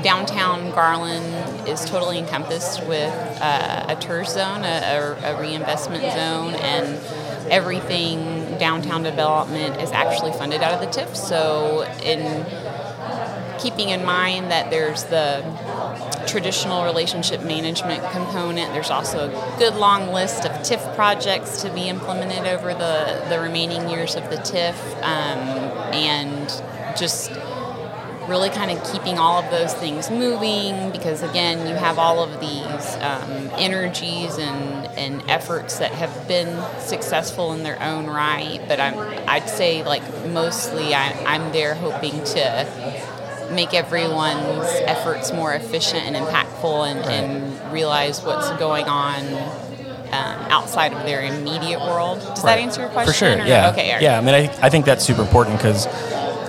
downtown 0.01 0.71
Garland 0.71 1.68
is 1.68 1.85
totally 1.85 2.18
encompassed 2.18 2.85
with 2.88 3.13
uh, 3.41 3.85
a 3.89 3.95
tourist 3.95 4.33
zone, 4.33 4.63
a, 4.63 5.18
a, 5.24 5.35
a 5.35 5.41
reinvestment 5.41 6.03
zone, 6.13 6.56
and 6.56 7.00
everything 7.51 8.57
downtown 8.57 9.03
development 9.03 9.81
is 9.81 9.91
actually 9.91 10.31
funded 10.33 10.62
out 10.62 10.74
of 10.74 10.81
the 10.81 10.88
TIF. 10.88 11.15
So 11.15 11.83
in 12.03 12.45
keeping 13.59 13.89
in 13.89 14.03
mind 14.03 14.51
that 14.51 14.69
there's 14.69 15.06
the 15.06 15.41
traditional 16.27 16.83
relationship 16.83 17.44
management 17.44 18.04
component. 18.12 18.74
There's 18.74 18.89
also 18.89 19.30
a 19.30 19.57
good 19.60 19.75
long 19.75 20.13
list 20.13 20.45
of 20.45 20.51
TIF 20.62 20.95
projects 20.95 21.61
to 21.61 21.73
be 21.73 21.90
implemented 21.90 22.47
over 22.47 22.73
the, 22.73 23.26
the 23.30 23.40
remaining 23.40 23.90
years 23.90 24.16
of 24.16 24.30
the 24.30 24.38
TIF, 24.38 24.76
um, 25.04 25.94
and 25.94 26.47
just 26.97 27.31
really 28.28 28.49
kind 28.49 28.71
of 28.71 28.92
keeping 28.92 29.18
all 29.18 29.42
of 29.42 29.52
those 29.52 29.73
things 29.73 30.09
moving 30.09 30.92
because 30.92 31.21
again 31.23 31.68
you 31.68 31.76
have 31.76 31.99
all 31.99 32.23
of 32.23 32.40
these 32.40 32.95
um, 33.02 33.49
energies 33.57 34.38
and, 34.38 34.88
and 34.97 35.30
efforts 35.30 35.80
that 35.80 35.92
have 35.92 36.28
been 36.28 36.64
successful 36.80 37.52
in 37.54 37.64
their 37.64 37.81
own 37.81 38.06
right 38.06 38.61
but 38.68 38.80
I'm, 38.80 38.97
i'd 39.28 39.49
say 39.49 39.83
like 39.83 40.04
mostly 40.28 40.94
I, 40.94 41.11
i'm 41.26 41.52
there 41.52 41.76
hoping 41.76 42.11
to 42.11 42.40
make 43.52 43.73
everyone's 43.73 44.68
efforts 44.85 45.31
more 45.31 45.54
efficient 45.54 46.04
and 46.04 46.16
impactful 46.16 46.88
and, 46.90 47.00
and 47.06 47.73
realize 47.73 48.21
what's 48.23 48.50
going 48.59 48.85
on 48.85 49.26
um, 50.14 50.52
outside 50.52 50.94
of 50.94 51.04
their 51.06 51.21
immediate 51.21 51.80
world. 51.80 52.19
Does 52.19 52.44
that 52.44 52.59
answer 52.59 52.81
your 52.81 52.90
question? 52.90 53.14
For 53.14 53.18
sure, 53.18 53.44
or- 53.44 53.47
yeah. 53.47 53.71
Okay. 53.71 53.92
right. 53.94 54.02
Yeah, 54.02 54.18
I 54.18 54.21
mean, 54.21 54.35
I, 54.35 54.44
I 54.62 54.69
think 54.69 54.85
that's 54.85 55.04
super 55.04 55.21
important 55.21 55.57
because 55.57 55.85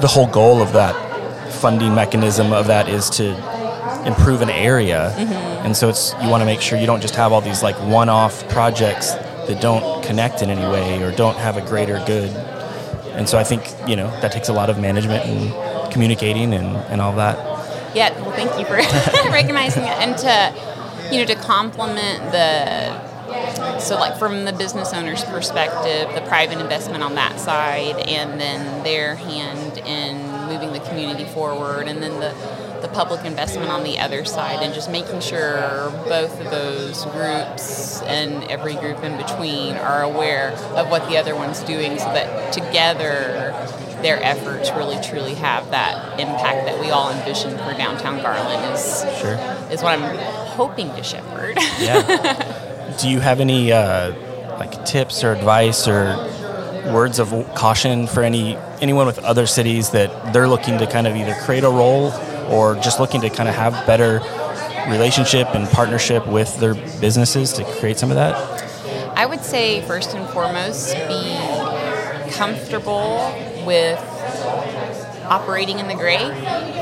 the 0.00 0.08
whole 0.08 0.26
goal 0.26 0.60
of 0.60 0.72
that 0.74 0.94
funding 1.54 1.94
mechanism 1.94 2.52
of 2.52 2.66
that 2.66 2.88
is 2.88 3.08
to 3.10 3.34
improve 4.06 4.42
an 4.42 4.50
area. 4.50 5.14
Mm-hmm. 5.16 5.32
And 5.64 5.76
so 5.76 5.88
it's 5.88 6.12
you 6.22 6.28
want 6.28 6.42
to 6.42 6.44
make 6.44 6.60
sure 6.60 6.78
you 6.78 6.86
don't 6.86 7.00
just 7.00 7.14
have 7.16 7.32
all 7.32 7.40
these 7.40 7.62
like 7.62 7.76
one-off 7.76 8.46
projects 8.50 9.12
that 9.12 9.60
don't 9.62 10.04
connect 10.04 10.42
in 10.42 10.50
any 10.50 10.60
way 10.70 11.02
or 11.02 11.10
don't 11.10 11.36
have 11.36 11.56
a 11.56 11.62
greater 11.62 12.02
good. 12.06 12.30
And 13.14 13.28
so 13.28 13.38
I 13.38 13.44
think, 13.44 13.62
you 13.88 13.96
know, 13.96 14.08
that 14.20 14.32
takes 14.32 14.48
a 14.48 14.52
lot 14.52 14.68
of 14.68 14.78
management 14.78 15.24
and 15.24 15.52
communicating 15.94 16.52
and, 16.52 16.76
and 16.92 17.00
all 17.00 17.14
that. 17.14 17.38
Yeah, 17.96 18.10
well, 18.20 18.32
thank 18.32 18.58
you 18.58 18.66
for 18.66 18.74
recognizing 19.30 19.84
it, 19.84 19.96
and 19.98 20.18
to 20.18 21.10
you 21.14 21.20
know 21.20 21.26
to 21.26 21.36
complement 21.36 22.32
the 22.32 23.14
so 23.78 23.96
like 23.96 24.18
from 24.18 24.44
the 24.44 24.52
business 24.52 24.92
owner's 24.92 25.24
perspective, 25.24 26.12
the 26.14 26.20
private 26.28 26.58
investment 26.58 27.02
on 27.02 27.14
that 27.14 27.38
side, 27.38 27.96
and 28.08 28.40
then 28.40 28.82
their 28.82 29.14
hand 29.14 29.78
in 29.78 30.48
moving 30.48 30.72
the 30.72 30.80
community 30.80 31.24
forward, 31.24 31.88
and 31.88 32.02
then 32.02 32.20
the 32.20 32.34
the 32.82 32.88
public 32.88 33.24
investment 33.24 33.70
on 33.70 33.82
the 33.82 33.98
other 33.98 34.24
side, 34.24 34.62
and 34.62 34.74
just 34.74 34.90
making 34.90 35.20
sure 35.20 35.90
both 36.06 36.38
of 36.40 36.50
those 36.50 37.04
groups 37.06 38.02
and 38.02 38.44
every 38.50 38.74
group 38.74 39.02
in 39.02 39.16
between 39.16 39.74
are 39.76 40.02
aware 40.02 40.50
of 40.76 40.90
what 40.90 41.08
the 41.08 41.16
other 41.16 41.34
one's 41.34 41.60
doing, 41.60 41.98
so 41.98 42.06
that 42.06 42.52
together 42.52 43.52
their 44.04 44.22
efforts 44.22 44.70
really 44.72 45.02
truly 45.02 45.34
have 45.34 45.70
that 45.70 46.20
impact 46.20 46.66
that 46.66 46.78
we 46.78 46.90
all 46.90 47.10
envision 47.10 47.50
for 47.56 47.72
downtown 47.72 48.20
Garland 48.22 48.74
is 48.74 49.00
Sure. 49.18 49.34
is 49.72 49.82
what 49.82 49.98
I'm 49.98 50.16
hoping 50.56 50.88
to 50.94 51.02
shepherd. 51.02 51.56
Yeah. 51.80 52.96
Do 53.00 53.08
you 53.08 53.20
have 53.20 53.40
any 53.40 53.72
uh, 53.72 54.12
like 54.58 54.84
tips 54.84 55.24
or 55.24 55.32
advice 55.32 55.88
or 55.88 56.16
words 56.92 57.18
of 57.18 57.30
caution 57.54 58.06
for 58.06 58.22
any 58.22 58.56
anyone 58.82 59.06
with 59.06 59.18
other 59.20 59.46
cities 59.46 59.90
that 59.90 60.34
they're 60.34 60.48
looking 60.48 60.78
to 60.78 60.86
kind 60.86 61.06
of 61.06 61.16
either 61.16 61.34
create 61.40 61.64
a 61.64 61.68
role 61.70 62.12
or 62.50 62.74
just 62.76 63.00
looking 63.00 63.22
to 63.22 63.30
kind 63.30 63.48
of 63.48 63.54
have 63.54 63.86
better 63.86 64.20
relationship 64.90 65.48
and 65.54 65.66
partnership 65.70 66.26
with 66.26 66.60
their 66.60 66.74
businesses 67.00 67.54
to 67.54 67.64
create 67.80 67.96
some 67.96 68.10
of 68.10 68.16
that? 68.16 68.34
I 69.16 69.24
would 69.24 69.42
say 69.42 69.80
first 69.86 70.14
and 70.14 70.28
foremost, 70.28 70.92
be 71.08 71.38
comfortable 72.32 73.32
with 73.64 73.98
operating 75.24 75.78
in 75.78 75.88
the 75.88 75.94
gray 75.94 76.24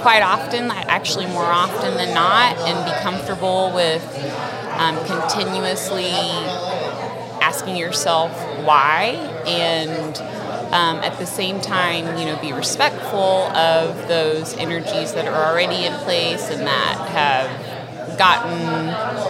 quite 0.03 0.23
often, 0.23 0.71
actually 0.71 1.27
more 1.27 1.45
often 1.45 1.95
than 1.95 2.13
not, 2.15 2.57
and 2.59 2.85
be 2.85 2.93
comfortable 3.03 3.73
with 3.75 4.03
um, 4.79 4.97
continuously 5.07 6.11
asking 7.41 7.77
yourself 7.77 8.33
why 8.65 9.11
and 9.47 10.17
um, 10.73 10.97
at 11.05 11.19
the 11.19 11.27
same 11.27 11.61
time, 11.61 12.19
you 12.19 12.25
know, 12.25 12.37
be 12.41 12.53
respectful 12.53 13.47
of 13.53 14.09
those 14.09 14.57
energies 14.57 15.13
that 15.13 15.27
are 15.27 15.51
already 15.51 15.85
in 15.85 15.93
place 16.05 16.49
and 16.51 16.67
that 16.67 17.09
have 17.11 18.19
gotten 18.19 19.23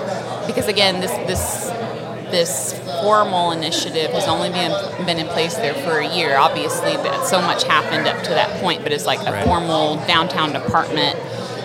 because 0.47 0.69
again, 0.69 1.01
this 1.01 1.11
this 1.27 1.71
this 2.33 2.73
formal 3.03 3.53
initiative 3.53 4.11
has 4.11 4.27
only 4.27 4.49
been 4.49 4.73
been 5.07 5.19
in 5.19 5.29
place 5.29 5.55
there 5.55 5.75
for 5.75 6.01
a 6.01 6.17
year. 6.17 6.37
Obviously, 6.37 6.95
so 7.27 7.41
much 7.41 7.63
happened 7.63 8.09
up 8.09 8.21
to 8.25 8.31
that 8.31 8.61
point, 8.61 8.83
but 8.83 8.91
it's 8.91 9.07
like 9.07 9.21
a 9.21 9.31
right. 9.31 9.45
formal 9.45 9.97
downtown 10.07 10.53
department 10.53 11.17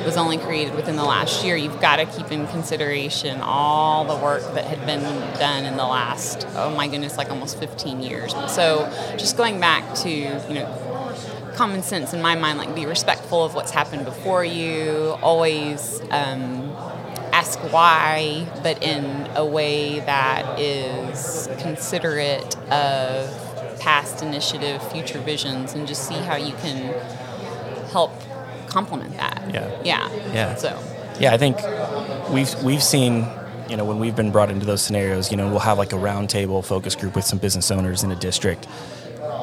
was 0.05 0.17
only 0.17 0.37
created 0.37 0.73
within 0.75 0.95
the 0.95 1.03
last 1.03 1.43
year. 1.43 1.57
You've 1.57 1.81
got 1.81 1.97
to 1.97 2.05
keep 2.05 2.31
in 2.31 2.47
consideration 2.47 3.41
all 3.41 4.05
the 4.05 4.15
work 4.23 4.41
that 4.53 4.65
had 4.65 4.85
been 4.85 5.01
done 5.37 5.65
in 5.65 5.75
the 5.75 5.85
last 5.85 6.47
oh 6.55 6.73
my 6.75 6.87
goodness, 6.87 7.17
like 7.17 7.29
almost 7.29 7.59
15 7.59 8.01
years. 8.01 8.33
So 8.47 8.85
just 9.17 9.37
going 9.37 9.59
back 9.59 9.95
to 9.95 10.09
you 10.09 10.53
know 10.53 11.13
common 11.55 11.81
sense 11.81 12.13
in 12.13 12.21
my 12.21 12.35
mind, 12.35 12.59
like 12.59 12.75
be 12.75 12.85
respectful 12.85 13.43
of 13.43 13.55
what's 13.55 13.71
happened 13.71 14.05
before 14.05 14.43
you. 14.43 15.17
Always. 15.21 16.01
Um, 16.11 16.75
ask 17.37 17.59
why, 17.71 18.47
but 18.63 18.81
in 18.81 19.29
a 19.35 19.45
way 19.45 19.99
that 19.99 20.59
is 20.59 21.47
considerate 21.59 22.57
of 22.71 23.79
past 23.79 24.23
initiative, 24.23 24.81
future 24.91 25.19
visions, 25.19 25.73
and 25.73 25.87
just 25.87 26.07
see 26.07 26.15
how 26.15 26.35
you 26.35 26.53
can 26.55 26.93
help 27.91 28.11
complement 28.67 29.15
that. 29.17 29.43
Yeah. 29.53 29.81
Yeah. 29.83 30.33
Yeah. 30.33 30.55
So. 30.55 30.83
Yeah, 31.19 31.33
I 31.33 31.37
think 31.37 31.57
we've 32.29 32.53
we've 32.63 32.83
seen 32.83 33.27
you 33.69 33.77
know 33.77 33.85
when 33.85 33.99
we've 33.99 34.15
been 34.15 34.31
brought 34.31 34.49
into 34.49 34.65
those 34.65 34.81
scenarios, 34.81 35.29
you 35.31 35.37
know, 35.37 35.47
we'll 35.49 35.59
have 35.59 35.77
like 35.77 35.93
a 35.93 35.97
roundtable 35.97 36.65
focus 36.65 36.95
group 36.95 37.15
with 37.15 37.25
some 37.25 37.39
business 37.39 37.69
owners 37.71 38.03
in 38.03 38.11
a 38.11 38.15
district 38.15 38.67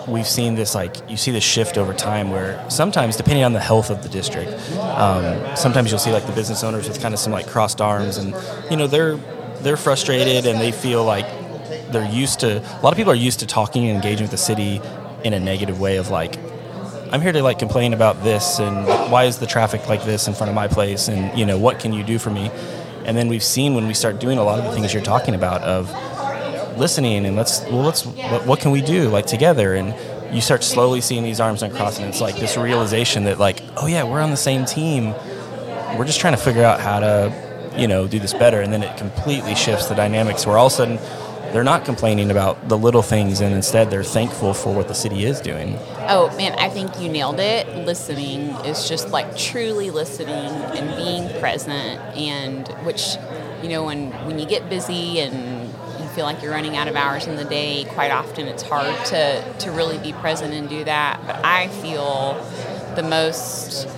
we've 0.06 0.26
seen 0.26 0.54
this 0.54 0.75
like 0.75 0.96
you 1.08 1.16
see 1.16 1.30
this 1.30 1.44
shift 1.44 1.78
over 1.78 1.94
time 1.94 2.30
where 2.30 2.64
sometimes 2.70 3.16
depending 3.16 3.44
on 3.44 3.52
the 3.52 3.61
health 3.61 3.90
of 3.90 4.02
the 4.02 4.08
district 4.08 4.52
um, 4.78 5.56
sometimes 5.56 5.90
you'll 5.90 5.99
see 5.99 6.12
like 6.12 6.26
the 6.26 6.32
business 6.32 6.62
owners 6.62 6.88
with 6.88 7.00
kind 7.00 7.14
of 7.14 7.20
some 7.20 7.32
like 7.32 7.46
crossed 7.46 7.80
arms 7.80 8.16
and 8.16 8.34
you 8.70 8.76
know 8.76 8.87
they're 8.87 9.16
they're 9.62 9.76
frustrated 9.76 10.46
and 10.46 10.61
they 10.61 10.73
feel 10.73 11.04
like 11.04 11.26
they're 11.90 12.11
used 12.11 12.40
to 12.40 12.58
a 12.58 12.80
lot 12.82 12.92
of 12.92 12.96
people 12.96 13.12
are 13.12 13.16
used 13.16 13.40
to 13.40 13.46
talking 13.46 13.87
and 13.88 13.96
engaging 13.96 14.25
with 14.25 14.30
the 14.30 14.37
city 14.37 14.80
in 15.25 15.32
a 15.32 15.40
negative 15.40 15.80
way 15.80 15.96
of 15.96 16.11
like 16.11 16.38
I'm 17.14 17.20
here 17.20 17.32
to 17.32 17.42
like 17.42 17.61
complain 17.61 17.92
about 17.92 18.25
this 18.25 18.58
and 18.58 18.87
why 19.11 19.25
is 19.25 19.38
the 19.38 19.46
traffic 19.46 19.88
like 19.88 20.04
this 20.04 20.26
in 20.26 20.34
front 20.34 20.49
of 20.49 20.54
my 20.56 20.66
place 20.66 21.06
and 21.06 21.38
you 21.38 21.46
know 21.46 21.58
what 21.58 21.78
can 21.78 21.92
you 21.92 22.02
do 22.02 22.18
for 22.18 22.30
me? 22.30 22.50
And 23.04 23.16
then 23.16 23.28
we've 23.28 23.42
seen 23.44 23.75
when 23.75 23.87
we 23.87 23.94
start 23.94 24.18
doing 24.18 24.37
a 24.37 24.42
lot 24.42 24.58
of 24.58 24.64
the 24.64 24.73
things 24.73 24.92
you're 24.92 25.02
talking 25.02 25.34
about 25.34 25.62
of 25.62 25.90
listening 26.78 27.26
and 27.26 27.37
let's 27.37 27.61
well 27.62 27.83
let's 27.83 28.04
what, 28.07 28.47
what, 28.47 28.61
can 28.61 28.71
we 28.71 28.83
do 28.83 29.09
like 29.09 29.26
together? 29.26 29.75
And 29.75 29.95
you 30.35 30.40
start 30.40 30.64
slowly 30.64 31.00
seeing 31.00 31.23
these 31.23 31.40
arms 31.40 31.62
uncross 31.62 31.99
and 31.99 32.09
it's 32.09 32.21
like 32.21 32.37
this 32.37 32.57
realization 32.57 33.25
that 33.25 33.38
like 33.38 33.62
oh 33.76 33.87
yeah 33.87 34.04
we're 34.04 34.21
on 34.21 34.31
the 34.31 34.37
same 34.37 34.64
team. 34.64 35.14
We're 35.97 36.07
just 36.07 36.21
trying 36.21 36.35
to 36.35 36.40
figure 36.40 36.64
out 36.64 36.81
how 36.81 37.00
to 37.00 37.73
you 37.76 37.88
know 37.88 38.07
do 38.07 38.19
this 38.19 38.33
better. 38.33 38.61
And 38.61 38.73
then 38.73 38.83
it 38.83 38.97
completely 38.97 39.54
shifts 39.54 39.87
the 39.87 39.95
dynamics 39.95 40.47
where 40.47 40.57
all 40.57 40.66
of 40.66 40.73
a 40.73 40.76
sudden 40.76 40.97
they're 41.52 41.62
not 41.62 41.85
complaining 41.85 42.33
about 42.33 42.69
the 42.69 42.76
little 42.76 43.02
things 43.02 43.40
and 43.40 43.54
instead 43.54 43.88
they're 43.88 44.02
thankful 44.02 44.54
for 44.54 44.75
what 44.75 44.88
the 44.88 44.95
city 44.95 45.25
is 45.25 45.40
doing. 45.40 45.78
Oh 46.09 46.35
man 46.37 46.52
i 46.59 46.69
think 46.69 47.00
you 47.00 47.09
nailed 47.09 47.38
it. 47.38 47.69
Listening 47.87 48.50
is 48.66 48.88
just 48.88 49.11
like 49.11 49.37
truly 49.37 49.90
listening 49.90 50.28
and 50.28 50.97
being 50.97 51.40
present. 51.40 52.00
And 52.16 52.66
which 52.85 53.16
you 53.62 53.69
know 53.69 53.85
when 53.85 54.11
when 54.26 54.38
you 54.38 54.47
get 54.47 54.69
busy 54.69 55.21
and 55.21 55.63
feel 56.14 56.25
like 56.25 56.42
you're 56.42 56.52
running 56.52 56.76
out 56.76 56.88
of 56.88 56.97
hours 56.97 57.26
in 57.26 57.37
the 57.37 57.44
day, 57.44 57.85
quite 57.90 58.11
often 58.11 58.47
it's 58.47 58.62
hard 58.62 59.04
to, 59.06 59.54
to 59.59 59.73
really 59.73 59.99
be 59.99 60.12
present 60.12 60.54
and 60.54 60.68
do 60.68 60.85
that. 60.85 61.21
But 61.26 61.44
I 61.44 61.68
feel 61.68 62.35
the 62.94 63.02
most 63.02 63.88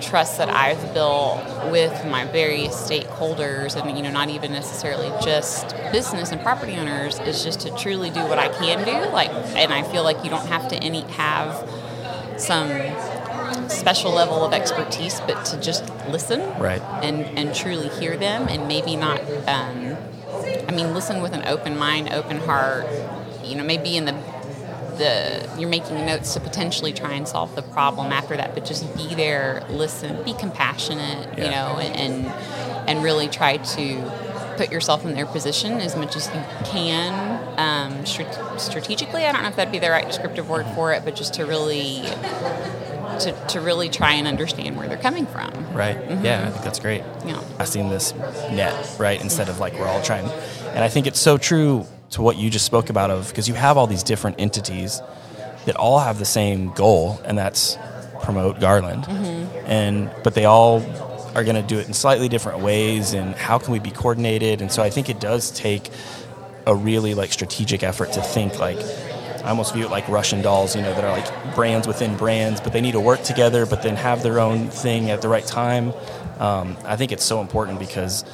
trust 0.00 0.38
that 0.38 0.48
I've 0.48 0.92
built 0.94 1.70
with 1.70 2.04
my 2.06 2.24
various 2.26 2.74
stakeholders 2.74 3.80
and 3.80 3.96
you 3.96 4.02
know 4.02 4.10
not 4.10 4.30
even 4.30 4.52
necessarily 4.52 5.10
just 5.24 5.76
business 5.92 6.32
and 6.32 6.40
property 6.40 6.74
owners 6.74 7.20
is 7.20 7.44
just 7.44 7.60
to 7.60 7.70
truly 7.76 8.10
do 8.10 8.20
what 8.20 8.38
I 8.38 8.48
can 8.48 8.84
do 8.84 9.10
like 9.12 9.30
and 9.30 9.72
I 9.72 9.84
feel 9.84 10.02
like 10.02 10.24
you 10.24 10.30
don't 10.30 10.46
have 10.46 10.66
to 10.68 10.76
any 10.76 11.02
have 11.02 11.68
some 12.36 12.68
special 13.70 14.12
level 14.12 14.44
of 14.44 14.52
expertise 14.52 15.20
but 15.20 15.44
to 15.46 15.60
just 15.60 15.88
listen 16.08 16.40
right 16.58 16.82
and 17.02 17.24
and 17.38 17.54
truly 17.54 17.88
hear 17.88 18.16
them 18.16 18.48
and 18.48 18.66
maybe 18.66 18.96
not 18.96 19.20
um, 19.46 19.81
I 20.68 20.72
mean, 20.72 20.94
listen 20.94 21.22
with 21.22 21.32
an 21.32 21.46
open 21.46 21.76
mind, 21.78 22.10
open 22.12 22.38
heart. 22.38 22.86
You 23.44 23.56
know, 23.56 23.64
maybe 23.64 23.96
in 23.96 24.04
the 24.04 24.12
the 24.98 25.48
you're 25.58 25.70
making 25.70 26.04
notes 26.06 26.34
to 26.34 26.40
potentially 26.40 26.92
try 26.92 27.12
and 27.14 27.26
solve 27.26 27.54
the 27.54 27.62
problem 27.62 28.12
after 28.12 28.36
that, 28.36 28.54
but 28.54 28.64
just 28.64 28.96
be 28.96 29.14
there, 29.14 29.64
listen, 29.70 30.22
be 30.22 30.34
compassionate, 30.34 31.38
yeah. 31.38 31.44
you 31.44 31.50
know, 31.50 31.78
and 31.78 32.26
and 32.88 33.02
really 33.02 33.28
try 33.28 33.56
to 33.56 34.21
put 34.56 34.70
yourself 34.70 35.04
in 35.04 35.14
their 35.14 35.26
position 35.26 35.80
as 35.80 35.96
much 35.96 36.16
as 36.16 36.26
you 36.28 36.42
can 36.64 37.58
um, 37.58 38.06
strategically. 38.06 39.24
I 39.24 39.32
don't 39.32 39.42
know 39.42 39.48
if 39.48 39.56
that'd 39.56 39.72
be 39.72 39.78
the 39.78 39.90
right 39.90 40.06
descriptive 40.06 40.48
word 40.48 40.66
for 40.74 40.92
it, 40.92 41.04
but 41.04 41.16
just 41.16 41.34
to 41.34 41.46
really 41.46 42.02
to, 43.20 43.46
to 43.48 43.60
really 43.60 43.88
try 43.88 44.14
and 44.14 44.26
understand 44.26 44.76
where 44.76 44.88
they're 44.88 44.96
coming 44.96 45.26
from. 45.26 45.72
Right. 45.72 45.96
Mm-hmm. 45.96 46.24
Yeah, 46.24 46.46
I 46.46 46.50
think 46.50 46.64
that's 46.64 46.80
great. 46.80 47.02
Yeah. 47.24 47.42
Casting 47.58 47.88
this 47.88 48.14
net, 48.14 48.96
right, 48.98 49.20
instead 49.20 49.48
of 49.48 49.58
like 49.58 49.74
we're 49.74 49.86
all 49.86 50.02
trying. 50.02 50.26
And 50.70 50.82
I 50.82 50.88
think 50.88 51.06
it's 51.06 51.20
so 51.20 51.38
true 51.38 51.86
to 52.10 52.22
what 52.22 52.36
you 52.36 52.50
just 52.50 52.64
spoke 52.64 52.90
about 52.90 53.10
of 53.10 53.28
because 53.28 53.48
you 53.48 53.54
have 53.54 53.76
all 53.76 53.86
these 53.86 54.02
different 54.02 54.40
entities 54.40 55.00
that 55.66 55.76
all 55.76 55.98
have 55.98 56.18
the 56.18 56.24
same 56.24 56.72
goal, 56.72 57.20
and 57.24 57.38
that's 57.38 57.78
promote 58.22 58.60
Garland. 58.60 59.04
Mm-hmm. 59.04 59.66
And 59.66 60.10
but 60.24 60.34
they 60.34 60.44
all 60.44 60.80
are 61.34 61.44
going 61.44 61.56
to 61.56 61.62
do 61.62 61.78
it 61.78 61.86
in 61.86 61.94
slightly 61.94 62.28
different 62.28 62.60
ways, 62.60 63.14
and 63.14 63.34
how 63.34 63.58
can 63.58 63.72
we 63.72 63.78
be 63.78 63.90
coordinated? 63.90 64.60
And 64.60 64.70
so 64.70 64.82
I 64.82 64.90
think 64.90 65.08
it 65.08 65.20
does 65.20 65.50
take 65.50 65.90
a 66.66 66.74
really 66.74 67.14
like 67.14 67.32
strategic 67.32 67.82
effort 67.82 68.12
to 68.12 68.22
think 68.22 68.58
like 68.58 68.78
I 69.44 69.48
almost 69.48 69.74
view 69.74 69.84
it 69.84 69.90
like 69.90 70.08
Russian 70.08 70.40
dolls, 70.40 70.76
you 70.76 70.82
know, 70.82 70.94
that 70.94 71.02
are 71.02 71.10
like 71.10 71.54
brands 71.56 71.88
within 71.88 72.16
brands, 72.16 72.60
but 72.60 72.72
they 72.72 72.80
need 72.80 72.92
to 72.92 73.00
work 73.00 73.22
together, 73.24 73.66
but 73.66 73.82
then 73.82 73.96
have 73.96 74.22
their 74.22 74.38
own 74.38 74.68
thing 74.68 75.10
at 75.10 75.20
the 75.20 75.28
right 75.28 75.44
time. 75.44 75.92
Um, 76.38 76.76
I 76.84 76.96
think 76.96 77.10
it's 77.10 77.24
so 77.24 77.40
important 77.40 77.80
because, 77.80 78.24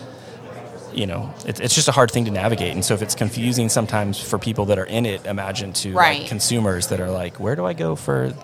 you 0.93 1.07
know, 1.07 1.33
it, 1.47 1.61
it's 1.61 1.75
just 1.75 1.89
a 1.89 1.93
hard 1.93 2.11
thing 2.11 2.27
to 2.27 2.31
navigate. 2.31 2.75
And 2.75 2.85
so 2.85 2.93
if 2.93 3.01
it's 3.01 3.15
confusing 3.15 3.71
sometimes 3.71 4.21
for 4.21 4.39
people 4.39 4.67
that 4.67 4.79
are 4.79 4.85
in 4.85 5.07
it, 5.07 5.25
imagine 5.25 5.73
to 5.75 5.95
right. 5.95 6.21
like, 6.21 6.29
consumers 6.29 6.89
that 6.89 7.01
are 7.01 7.11
like, 7.11 7.41
where 7.41 7.57
do 7.57 7.65
I 7.65 7.73
go 7.73 7.97
for 7.97 8.35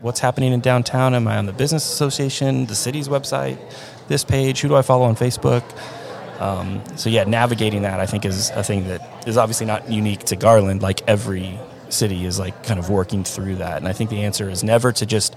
what's 0.00 0.20
happening 0.20 0.54
in 0.54 0.60
downtown? 0.60 1.14
Am 1.14 1.28
I 1.28 1.36
on 1.36 1.44
the 1.44 1.52
business 1.52 1.84
association, 1.84 2.64
the 2.64 2.74
city's 2.74 3.08
website, 3.08 3.58
this 4.08 4.24
page? 4.24 4.60
Who 4.60 4.68
do 4.68 4.76
I 4.76 4.82
follow 4.82 5.04
on 5.04 5.16
Facebook? 5.16 5.64
Um, 6.40 6.82
so 6.96 7.08
yeah, 7.08 7.24
navigating 7.24 7.82
that 7.82 8.00
I 8.00 8.06
think 8.06 8.24
is 8.24 8.50
a 8.50 8.62
thing 8.62 8.88
that 8.88 9.26
is 9.26 9.36
obviously 9.36 9.66
not 9.66 9.90
unique 9.90 10.20
to 10.24 10.36
Garland. 10.36 10.82
Like 10.82 11.06
every 11.08 11.58
city 11.88 12.24
is 12.24 12.38
like 12.38 12.64
kind 12.64 12.78
of 12.78 12.90
working 12.90 13.24
through 13.24 13.56
that. 13.56 13.78
And 13.78 13.88
I 13.88 13.92
think 13.92 14.10
the 14.10 14.24
answer 14.24 14.48
is 14.50 14.62
never 14.62 14.92
to 14.92 15.06
just 15.06 15.36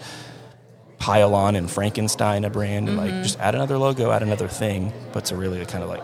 pile 0.98 1.34
on 1.34 1.56
and 1.56 1.72
Frankenstein 1.72 2.44
a 2.44 2.50
brand 2.50 2.90
and 2.90 3.00
mm-hmm. 3.00 3.16
like 3.16 3.24
just 3.24 3.40
add 3.40 3.56
another 3.56 3.78
logo, 3.78 4.12
add 4.12 4.24
another 4.24 4.48
thing, 4.48 4.92
but 5.14 5.26
to 5.26 5.36
really 5.36 5.66
kind 5.66 5.84
of 5.84 5.90
like 5.90 6.04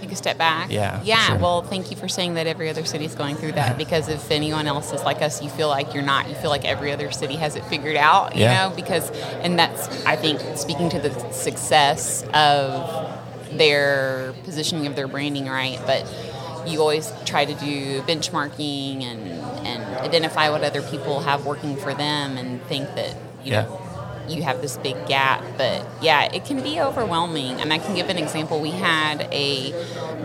take 0.00 0.12
a 0.12 0.16
step 0.16 0.38
back. 0.38 0.70
Yeah. 0.70 1.00
Yeah. 1.04 1.26
Sure. 1.26 1.38
Well, 1.38 1.62
thank 1.62 1.90
you 1.90 1.96
for 1.96 2.08
saying 2.08 2.34
that 2.34 2.46
every 2.46 2.68
other 2.68 2.84
city 2.84 3.04
is 3.04 3.14
going 3.14 3.36
through 3.36 3.52
that 3.52 3.76
because 3.78 4.08
if 4.08 4.30
anyone 4.30 4.66
else 4.66 4.92
is 4.92 5.02
like 5.02 5.22
us, 5.22 5.42
you 5.42 5.48
feel 5.50 5.68
like 5.68 5.94
you're 5.94 6.02
not. 6.02 6.28
You 6.28 6.34
feel 6.34 6.50
like 6.50 6.64
every 6.64 6.92
other 6.92 7.10
city 7.10 7.36
has 7.36 7.56
it 7.56 7.64
figured 7.66 7.96
out, 7.96 8.34
you 8.34 8.42
yeah. 8.42 8.68
know, 8.68 8.74
because, 8.74 9.10
and 9.10 9.58
that's, 9.58 10.04
I 10.04 10.16
think, 10.16 10.40
speaking 10.56 10.88
to 10.90 10.98
the 10.98 11.32
success 11.32 12.24
of 12.34 13.18
their 13.52 14.34
positioning 14.44 14.86
of 14.86 14.96
their 14.96 15.08
branding, 15.08 15.46
right? 15.46 15.80
But 15.86 16.06
you 16.66 16.80
always 16.80 17.12
try 17.24 17.44
to 17.44 17.54
do 17.54 18.02
benchmarking 18.02 19.02
and, 19.02 19.20
and 19.66 19.82
identify 19.98 20.50
what 20.50 20.62
other 20.62 20.82
people 20.82 21.20
have 21.20 21.46
working 21.46 21.76
for 21.76 21.94
them 21.94 22.36
and 22.36 22.62
think 22.64 22.86
that 22.94 23.16
you 23.42 23.52
yeah. 23.52 23.62
know 23.62 23.89
you 24.30 24.42
have 24.42 24.60
this 24.60 24.76
big 24.78 25.06
gap. 25.06 25.42
But 25.56 25.86
yeah, 26.00 26.32
it 26.32 26.44
can 26.44 26.62
be 26.62 26.80
overwhelming. 26.80 27.60
And 27.60 27.72
I 27.72 27.78
can 27.78 27.94
give 27.94 28.08
an 28.08 28.18
example. 28.18 28.60
We 28.60 28.70
had 28.70 29.28
a 29.32 29.72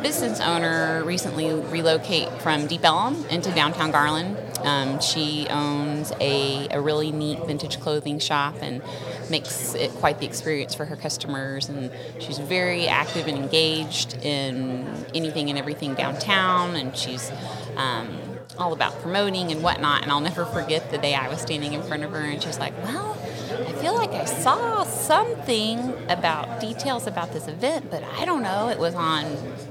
business 0.01 0.39
owner 0.39 1.03
recently 1.03 1.53
relocate 1.53 2.29
from 2.41 2.67
Deep 2.67 2.83
Ellum 2.83 3.25
into 3.27 3.51
downtown 3.51 3.91
Garland. 3.91 4.37
Um, 4.63 4.99
she 4.99 5.47
owns 5.49 6.11
a, 6.19 6.67
a 6.71 6.81
really 6.81 7.11
neat 7.11 7.45
vintage 7.45 7.79
clothing 7.79 8.19
shop 8.19 8.55
and 8.61 8.81
makes 9.29 9.75
it 9.75 9.91
quite 9.91 10.19
the 10.19 10.25
experience 10.25 10.73
for 10.73 10.85
her 10.85 10.95
customers. 10.95 11.69
And 11.69 11.91
she's 12.19 12.37
very 12.37 12.87
active 12.87 13.27
and 13.27 13.37
engaged 13.37 14.13
in 14.23 14.87
anything 15.13 15.49
and 15.49 15.59
everything 15.59 15.93
downtown. 15.93 16.75
And 16.75 16.95
she's 16.95 17.31
um, 17.75 18.34
all 18.57 18.73
about 18.73 18.99
promoting 19.01 19.51
and 19.51 19.61
whatnot. 19.61 20.03
And 20.03 20.11
I'll 20.11 20.21
never 20.21 20.45
forget 20.45 20.91
the 20.91 20.97
day 20.97 21.13
I 21.15 21.27
was 21.29 21.41
standing 21.41 21.73
in 21.73 21.81
front 21.83 22.03
of 22.03 22.11
her 22.11 22.21
and 22.21 22.41
she's 22.41 22.59
like, 22.59 22.73
Well, 22.83 23.17
I 23.51 23.71
feel 23.73 23.95
like 23.95 24.11
I 24.11 24.25
saw 24.25 24.83
something 24.83 25.93
about 26.09 26.59
details 26.59 27.07
about 27.07 27.31
this 27.33 27.47
event, 27.47 27.91
but 27.91 28.03
I 28.03 28.25
don't 28.25 28.41
know. 28.41 28.69
It 28.69 28.79
was 28.79 28.95
on, 28.95 29.25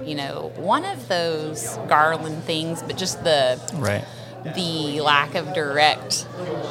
you 0.04 0.14
know, 0.14 0.52
one 0.56 0.84
of 0.84 1.08
those 1.08 1.76
Garland 1.88 2.44
things, 2.44 2.82
but 2.82 2.96
just 2.96 3.24
the 3.24 3.60
Right. 3.74 4.04
The 4.54 5.00
lack 5.00 5.34
of 5.34 5.54
direct 5.54 6.26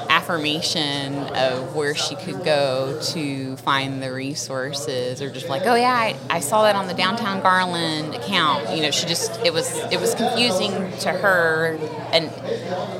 affirmation 0.10 1.15
of 1.36 1.75
where 1.75 1.96
she 1.96 2.15
could 2.15 2.44
go 2.44 3.00
to 3.01 3.58
find 3.58 4.01
the 4.01 4.12
resources 4.13 5.22
or 5.22 5.32
just 5.32 5.50
like 5.50 5.63
oh 5.65 5.75
yeah 5.75 5.92
I, 5.94 6.15
I 6.30 6.39
saw 6.39 6.63
that 6.63 6.75
on 6.75 6.88
the 6.88 6.94
downtown 6.94 7.42
garland 7.42 8.13
account. 8.13 8.75
You 8.75 8.84
know 8.84 8.92
she 8.92 9.08
just 9.08 9.44
it 9.44 9.51
was 9.53 9.75
it 9.92 10.00
was 10.00 10.13
confusing 10.15 10.72
to 11.00 11.10
her. 11.12 11.77
And 12.12 12.30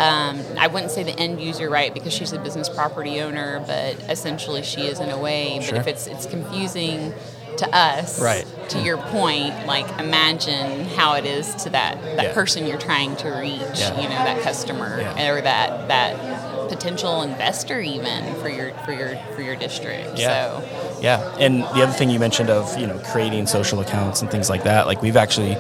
um, 0.02 0.58
i 0.58 0.68
wouldn't 0.68 0.92
say 0.92 1.04
the 1.04 1.18
end 1.20 1.40
user 1.40 1.70
right 1.70 1.94
because 1.94 2.14
she's 2.14 2.34
a 2.34 2.40
business 2.40 2.68
property 2.68 3.20
owner 3.22 3.60
but 3.68 3.94
essentially 4.10 4.64
she 4.64 4.82
is 4.82 5.00
in 5.00 5.10
a 5.10 5.20
way. 5.20 5.58
But 5.60 5.64
Sure. 5.68 5.78
if 5.78 5.88
it's 5.88 6.08
it's 6.08 6.26
confusing 6.26 7.14
to 7.58 7.76
us 7.76 8.20
Right. 8.20 8.46
to 8.70 8.80
your 8.80 8.98
point 8.98 9.66
like 9.66 9.86
imagine 10.00 10.86
how 10.86 11.14
it 11.16 11.26
is 11.26 11.54
to 11.64 11.70
that 11.72 12.02
that 12.18 12.24
Yeah. 12.26 12.34
person 12.34 12.66
you're 12.68 12.78
trying 12.78 13.16
to 13.18 13.30
reach 13.30 13.60
Yeah. 13.76 13.96
you 14.00 14.04
know 14.10 14.24
that 14.24 14.42
customer 14.42 15.00
Yeah. 15.00 15.32
or 15.32 15.42
that 15.42 15.88
that 15.88 16.70
potential 16.70 17.22
investor 17.22 17.80
even 17.80 18.34
for 18.36 18.50
your 18.50 18.72
for 18.86 18.92
your 18.94 19.18
for 19.36 19.42
your 19.42 19.56
district 19.56 20.18
Yeah. 20.18 20.28
so 20.60 20.64
Yeah, 21.02 21.20
and 21.40 21.64
the 21.64 21.84
other 21.84 21.92
thing 21.92 22.10
you 22.10 22.20
mentioned 22.20 22.50
of 22.50 22.78
you 22.78 22.88
know 22.88 22.98
creating 23.12 23.46
social 23.48 23.80
accounts 23.82 24.22
and 24.22 24.32
things 24.32 24.50
like 24.50 24.64
that, 24.64 24.88
like 24.88 25.02
we've 25.02 25.18
actually 25.18 25.58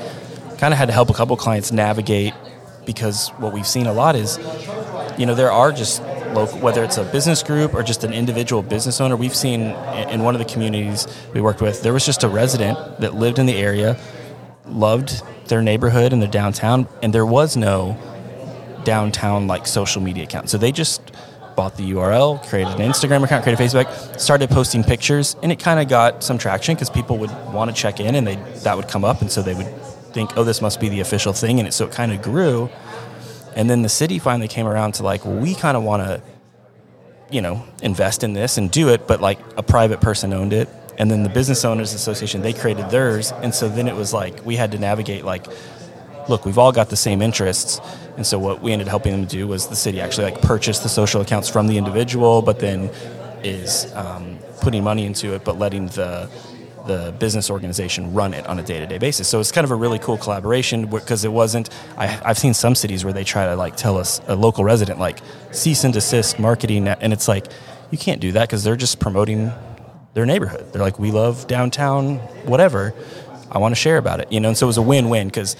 kind 0.57 0.73
of 0.73 0.77
had 0.77 0.87
to 0.87 0.93
help 0.93 1.09
a 1.09 1.13
couple 1.13 1.35
clients 1.35 1.71
navigate 1.71 2.33
because 2.85 3.29
what 3.39 3.51
we've 3.53 3.67
seen 3.67 3.85
a 3.87 3.93
lot 3.93 4.15
is, 4.15 4.39
you 5.17 5.25
know, 5.25 5.35
there 5.35 5.51
are 5.51 5.71
just 5.73 6.01
local, 6.33 6.59
whether 6.59 6.83
it's 6.83 6.97
a 6.97 7.03
business 7.05 7.43
group 7.43 7.73
or 7.73 7.83
just 7.83 8.03
an 8.03 8.13
individual 8.13 8.61
business 8.61 8.99
owner. 8.99 9.15
We've 9.15 9.35
seen 9.35 9.61
in 9.61 10.23
one 10.23 10.35
of 10.35 10.39
the 10.39 10.45
communities 10.45 11.07
we 11.33 11.41
worked 11.41 11.61
with, 11.61 11.83
there 11.83 11.93
was 11.93 12.05
just 12.05 12.23
a 12.23 12.29
resident 12.29 12.99
that 12.99 13.15
lived 13.15 13.39
in 13.39 13.45
the 13.45 13.55
area, 13.55 13.97
loved 14.65 15.21
their 15.47 15.61
neighborhood 15.61 16.13
and 16.13 16.21
their 16.21 16.29
downtown, 16.29 16.87
and 17.01 17.13
there 17.13 17.25
was 17.25 17.57
no 17.57 17.97
downtown 18.83 19.47
like 19.47 19.67
social 19.67 20.01
media 20.01 20.23
account. 20.23 20.49
So 20.49 20.57
they 20.57 20.71
just 20.71 21.11
bought 21.55 21.77
the 21.77 21.91
URL, 21.91 22.45
created 22.49 22.73
an 22.79 22.91
Instagram 22.91 23.23
account, 23.23 23.43
created 23.43 23.63
Facebook, 23.63 24.19
started 24.19 24.49
posting 24.49 24.83
pictures, 24.83 25.35
and 25.43 25.51
it 25.51 25.59
kind 25.59 25.79
of 25.79 25.87
got 25.87 26.23
some 26.23 26.37
traction 26.37 26.75
because 26.75 26.89
people 26.89 27.17
would 27.19 27.31
want 27.53 27.69
to 27.69 27.75
check 27.79 27.99
in, 27.99 28.15
and 28.15 28.25
they 28.25 28.35
that 28.63 28.75
would 28.75 28.87
come 28.87 29.05
up, 29.05 29.21
and 29.21 29.31
so 29.31 29.41
they 29.41 29.53
would 29.53 29.67
think, 30.13 30.35
oh, 30.37 30.43
this 30.43 30.61
must 30.61 30.79
be 30.79 30.89
the 30.89 30.99
official 30.99 31.33
thing, 31.33 31.59
and 31.59 31.67
it 31.67 31.73
so 31.73 31.85
it 31.85 31.91
kind 31.91 32.11
of 32.11 32.21
grew. 32.21 32.69
And 33.55 33.69
then 33.69 33.81
the 33.81 33.89
city 33.89 34.19
finally 34.19 34.47
came 34.47 34.67
around 34.67 34.93
to 34.95 35.03
like, 35.03 35.23
we 35.25 35.55
kind 35.55 35.77
of 35.77 35.83
want 35.83 36.03
to, 36.03 36.21
you 37.29 37.41
know, 37.41 37.65
invest 37.81 38.23
in 38.23 38.33
this 38.33 38.57
and 38.57 38.69
do 38.71 38.89
it, 38.89 39.07
but 39.07 39.21
like 39.21 39.39
a 39.57 39.63
private 39.63 40.01
person 40.01 40.33
owned 40.33 40.53
it. 40.53 40.69
And 40.97 41.09
then 41.09 41.23
the 41.23 41.29
Business 41.29 41.65
Owners 41.65 41.93
Association, 41.93 42.41
they 42.41 42.53
created 42.53 42.89
theirs. 42.89 43.31
And 43.31 43.53
so 43.53 43.67
then 43.67 43.87
it 43.87 43.95
was 43.95 44.13
like, 44.13 44.45
we 44.45 44.55
had 44.55 44.71
to 44.71 44.79
navigate 44.79 45.25
like, 45.25 45.47
look, 46.29 46.45
we've 46.45 46.57
all 46.57 46.71
got 46.71 46.89
the 46.89 46.95
same 46.95 47.21
interests. 47.21 47.81
And 48.15 48.25
so 48.25 48.37
what 48.37 48.61
we 48.61 48.71
ended 48.71 48.87
up 48.87 48.91
helping 48.91 49.11
them 49.11 49.25
do 49.25 49.47
was 49.47 49.67
the 49.67 49.75
city 49.75 49.99
actually 49.99 50.25
like 50.31 50.41
purchase 50.41 50.79
the 50.79 50.89
social 50.89 51.21
accounts 51.21 51.49
from 51.49 51.67
the 51.67 51.77
individual, 51.77 52.41
but 52.41 52.59
then 52.59 52.89
is 53.43 53.91
um, 53.93 54.37
putting 54.61 54.83
money 54.83 55.05
into 55.05 55.33
it, 55.33 55.43
but 55.43 55.57
letting 55.59 55.87
the 55.87 56.29
the 56.85 57.13
business 57.19 57.49
organization 57.49 58.13
run 58.13 58.33
it 58.33 58.45
on 58.47 58.59
a 58.59 58.63
day-to-day 58.63 58.97
basis. 58.97 59.27
So 59.27 59.39
it's 59.39 59.51
kind 59.51 59.65
of 59.65 59.71
a 59.71 59.75
really 59.75 59.99
cool 59.99 60.17
collaboration 60.17 60.85
because 60.87 61.23
it 61.23 61.31
wasn't. 61.31 61.69
I, 61.97 62.21
I've 62.25 62.37
seen 62.37 62.53
some 62.53 62.75
cities 62.75 63.03
where 63.03 63.13
they 63.13 63.23
try 63.23 63.45
to 63.45 63.55
like 63.55 63.75
tell 63.77 63.97
us 63.97 64.21
a 64.27 64.35
local 64.35 64.63
resident 64.63 64.99
like 64.99 65.19
cease 65.51 65.83
and 65.83 65.93
desist 65.93 66.39
marketing, 66.39 66.87
and 66.87 67.13
it's 67.13 67.27
like 67.27 67.47
you 67.91 67.97
can't 67.97 68.19
do 68.19 68.31
that 68.33 68.49
because 68.49 68.63
they're 68.63 68.75
just 68.75 68.99
promoting 68.99 69.51
their 70.13 70.25
neighborhood. 70.25 70.71
They're 70.73 70.81
like, 70.81 70.99
we 70.99 71.11
love 71.11 71.47
downtown, 71.47 72.17
whatever. 72.45 72.93
I 73.51 73.59
want 73.59 73.71
to 73.73 73.79
share 73.79 73.97
about 73.97 74.19
it, 74.19 74.31
you 74.31 74.39
know. 74.39 74.49
And 74.49 74.57
so 74.57 74.65
it 74.65 74.67
was 74.67 74.77
a 74.77 74.81
win-win 74.81 75.27
because 75.27 75.55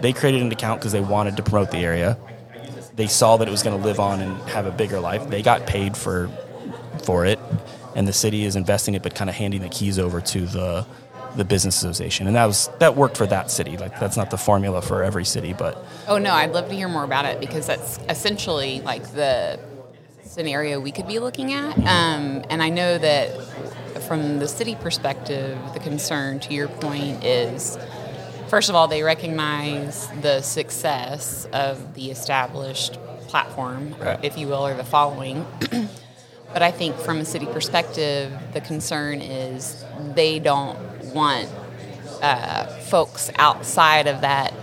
they 0.00 0.12
created 0.12 0.42
an 0.42 0.50
account 0.50 0.80
because 0.80 0.92
they 0.92 1.00
wanted 1.00 1.36
to 1.36 1.42
promote 1.42 1.70
the 1.70 1.78
area. 1.78 2.18
They 2.96 3.06
saw 3.06 3.36
that 3.36 3.48
it 3.48 3.50
was 3.50 3.62
going 3.62 3.76
to 3.78 3.84
live 3.84 4.00
on 4.00 4.20
and 4.20 4.36
have 4.48 4.66
a 4.66 4.70
bigger 4.70 5.00
life. 5.00 5.28
They 5.28 5.42
got 5.42 5.66
paid 5.66 5.96
for 5.96 6.30
for 7.04 7.26
it, 7.26 7.38
and 7.94 8.06
the 8.08 8.12
city 8.12 8.44
is 8.44 8.56
investing 8.56 8.94
it, 8.94 9.02
but 9.02 9.14
kind 9.14 9.28
of 9.30 9.36
handing 9.36 9.62
the 9.62 9.68
keys 9.68 9.98
over 9.98 10.20
to 10.20 10.40
the 10.46 10.86
the 11.36 11.44
business 11.44 11.76
association, 11.82 12.28
and 12.28 12.36
that 12.36 12.46
was 12.46 12.70
that 12.78 12.94
worked 12.96 13.16
for 13.16 13.26
that 13.26 13.50
city. 13.50 13.76
Like 13.76 13.98
that's 13.98 14.16
not 14.16 14.30
the 14.30 14.36
formula 14.38 14.80
for 14.82 15.02
every 15.02 15.24
city, 15.24 15.52
but 15.52 15.84
oh 16.06 16.16
no 16.18 16.32
i'd 16.32 16.52
love 16.52 16.68
to 16.68 16.74
hear 16.76 16.88
more 16.88 17.02
about 17.04 17.24
it 17.24 17.40
because 17.40 17.66
that's 17.66 17.98
essentially 18.08 18.80
like 18.82 19.02
the 19.14 19.58
scenario 20.22 20.78
we 20.80 20.92
could 20.92 21.06
be 21.08 21.18
looking 21.18 21.52
at 21.52 21.76
um, 21.78 22.44
and 22.50 22.62
i 22.62 22.68
know 22.68 22.98
that 22.98 23.28
from 24.08 24.38
the 24.38 24.46
city 24.48 24.74
perspective 24.76 25.58
the 25.72 25.80
concern 25.80 26.38
to 26.40 26.52
your 26.54 26.68
point 26.68 27.24
is 27.24 27.78
first 28.48 28.68
of 28.68 28.74
all 28.74 28.86
they 28.88 29.02
recognize 29.02 30.08
the 30.22 30.40
success 30.42 31.46
of 31.52 31.94
the 31.94 32.10
established 32.10 32.98
platform 33.28 33.94
Right. 33.98 34.22
if 34.24 34.36
you 34.38 34.46
will 34.48 34.66
or 34.66 34.74
the 34.74 34.84
following 34.84 35.44
But 36.54 36.62
I 36.62 36.70
think 36.70 36.96
from 36.96 37.18
a 37.18 37.24
city 37.24 37.46
perspective, 37.46 38.32
the 38.52 38.60
concern 38.62 39.20
is 39.20 39.84
they 40.14 40.38
don't 40.38 40.78
want 41.12 41.48
uh, 42.22 42.66
folks 42.84 43.30
outside 43.36 44.06
of 44.06 44.20
that 44.22 44.54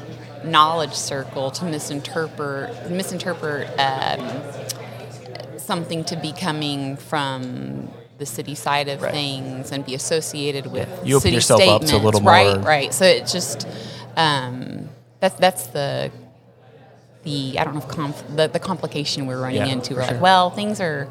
knowledge 0.45 0.93
circle 0.93 1.51
to 1.51 1.65
misinterpret 1.65 2.89
misinterpret 2.89 3.67
um, 3.79 4.27
something 5.59 6.03
to 6.05 6.15
be 6.15 6.31
coming 6.31 6.95
from 6.97 7.91
the 8.17 8.25
city 8.25 8.55
side 8.55 8.87
of 8.87 9.01
Right. 9.01 9.11
things 9.13 9.71
and 9.71 9.85
be 9.85 9.93
associated 9.93 10.65
with 10.67 10.87
Yeah. 10.89 11.03
You 11.03 11.19
city 11.19 11.35
yourself 11.35 11.61
up 11.61 11.67
to 11.81 11.85
a 11.85 11.87
statements, 11.87 12.05
little 12.05 12.21
right 12.21 12.55
more- 12.57 12.65
right 12.67 12.93
so 12.93 13.05
it 13.05 13.27
just 13.27 13.67
um, 14.17 14.89
that's 15.19 15.35
that's 15.35 15.67
the 15.67 16.09
the 17.23 17.59
I 17.59 17.63
don't 17.63 17.73
know 17.75 17.81
if 17.81 17.87
conf- 17.87 18.23
the, 18.35 18.47
the 18.47 18.59
complication 18.59 19.27
we're 19.27 19.39
running 19.39 19.57
Yeah, 19.57 19.65
into. 19.73 19.93
We're 19.93 20.03
sure. 20.05 20.13
like, 20.13 20.21
well, 20.21 20.49
things 20.49 20.81
are, 20.81 21.07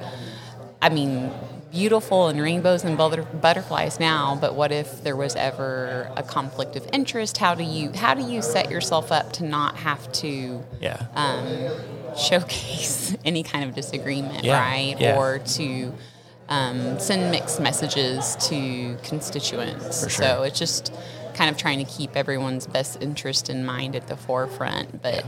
I 0.83 0.89
mean, 0.89 1.31
beautiful 1.71 2.29
and 2.29 2.41
rainbows 2.41 2.85
and 2.85 2.97
butter- 2.99 3.23
butterflies 3.23 4.01
now, 4.01 4.37
but 4.41 4.55
what 4.55 4.73
if 4.73 5.03
there 5.05 5.15
was 5.17 5.37
ever 5.37 6.11
a 6.17 6.23
conflict 6.23 6.75
of 6.77 6.89
interest? 6.93 7.39
How 7.39 7.55
do 7.55 7.63
you 7.63 7.93
how 7.93 8.15
do 8.15 8.23
you 8.23 8.43
set 8.43 8.71
yourself 8.71 9.13
up 9.13 9.33
to 9.35 9.45
not 9.45 9.77
have 9.77 10.11
to 10.15 10.65
yeah, 10.81 11.07
um, 11.15 12.17
showcase 12.17 13.17
any 13.25 13.43
kind 13.43 13.69
of 13.69 13.75
disagreement, 13.75 14.45
Yeah, 14.45 14.61
right? 14.61 14.97
yeah. 14.99 15.17
Or 15.17 15.39
to 15.39 15.93
um, 16.49 16.99
send 16.99 17.31
mixed 17.31 17.61
messages 17.61 18.37
to 18.49 18.97
constituents. 19.05 20.01
Sure. 20.01 20.11
So 20.11 20.43
it's 20.43 20.59
just 20.59 20.93
kind 21.35 21.49
of 21.51 21.57
trying 21.57 21.79
to 21.85 21.91
keep 21.91 22.17
everyone's 22.17 22.67
best 22.67 23.01
interest 23.01 23.49
in 23.49 23.65
mind 23.65 23.95
at 23.95 24.09
the 24.09 24.17
forefront. 24.17 25.01
But 25.01 25.25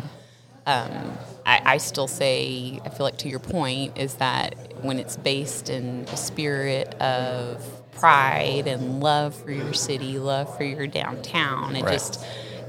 um, 0.67 1.19
I, 1.45 1.61
I 1.65 1.77
still 1.79 2.09
say, 2.09 2.81
I 2.85 2.89
feel 2.91 3.05
like 3.05 3.19
to 3.19 3.29
your 3.29 3.39
point, 3.41 3.99
is 3.99 4.15
that 4.17 4.55
when 4.83 4.99
it's 4.99 5.17
based 5.17 5.71
in 5.71 6.07
a 6.13 6.17
spirit 6.17 6.95
of 7.01 7.65
pride 7.93 8.67
and 8.67 9.01
love 9.01 9.35
for 9.35 9.53
your 9.53 9.73
city, 9.73 10.19
love 10.19 10.49
for 10.57 10.65
your 10.65 10.87
downtown, 10.87 11.77
it 11.77 11.85
Right. 11.85 11.93
just 11.93 12.25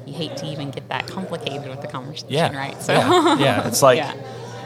you 0.05 0.13
hate 0.13 0.35
to 0.37 0.45
even 0.47 0.69
get 0.71 0.89
that 0.89 1.07
complicated 1.07 1.67
with 1.69 1.81
the 1.81 1.87
conversation, 1.87 2.33
yeah, 2.33 2.57
right? 2.57 2.81
So 2.81 2.93
yeah, 2.93 3.37
yeah. 3.37 3.67
It's 3.67 3.81
like 3.81 3.97
Yeah. 4.03 4.13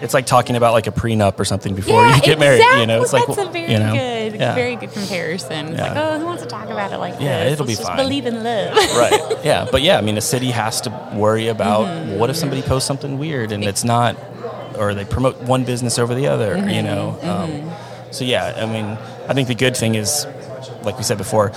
It's 0.01 0.13
like 0.13 0.25
talking 0.25 0.55
about 0.55 0.73
like 0.73 0.87
a 0.87 0.91
prenup 0.91 1.39
or 1.39 1.45
something 1.45 1.75
before 1.75 2.01
yeah, 2.05 2.15
you 2.15 2.21
get 2.21 2.39
married. 2.39 2.61
You 2.79 2.85
know, 2.87 3.01
it's 3.01 3.13
exactly. 3.13 3.35
like 3.35 3.37
that's 3.37 3.49
a 3.49 3.51
very 3.51 3.71
you 3.71 3.79
know, 3.79 3.93
good, 3.93 4.39
yeah. 4.39 4.55
very 4.55 4.75
good 4.75 4.91
comparison. 4.91 5.67
It's 5.69 5.77
Yeah. 5.77 5.87
like, 5.87 5.97
oh, 5.97 6.19
who 6.19 6.25
wants 6.25 6.43
to 6.43 6.49
talk 6.49 6.69
about 6.69 6.91
it 6.91 6.97
like 6.97 7.15
Yeah, 7.19 7.43
this? 7.45 7.53
it'll 7.53 7.65
be 7.65 7.69
Let's 7.71 7.79
just 7.79 7.89
fine. 7.89 7.97
Believe 7.97 8.25
in 8.25 8.43
love. 8.43 8.75
right. 8.75 9.37
Yeah, 9.43 9.67
but 9.71 9.81
yeah, 9.81 9.97
I 9.97 10.01
mean, 10.01 10.17
a 10.17 10.21
city 10.21 10.51
has 10.51 10.81
to 10.81 10.89
worry 11.13 11.47
about 11.47 11.87
Mm-hmm. 11.87 12.17
what 12.19 12.29
if 12.29 12.35
somebody 12.35 12.61
posts 12.61 12.87
something 12.87 13.17
weird 13.17 13.51
and 13.51 13.63
it's 13.63 13.83
not, 13.83 14.15
or 14.77 14.93
they 14.93 15.05
promote 15.05 15.37
one 15.43 15.63
business 15.63 15.97
over 15.99 16.13
the 16.15 16.27
other. 16.27 16.55
Mm-hmm. 16.55 16.69
You 16.69 16.81
know. 16.83 17.17
Um, 17.23 17.71
so 18.11 18.23
yeah, 18.25 18.53
I 18.57 18.65
mean, 18.65 18.85
I 19.27 19.33
think 19.33 19.47
the 19.47 19.55
good 19.55 19.75
thing 19.75 19.95
is, 19.95 20.25
like 20.83 20.97
we 20.97 21.03
said 21.03 21.17
before, 21.17 21.51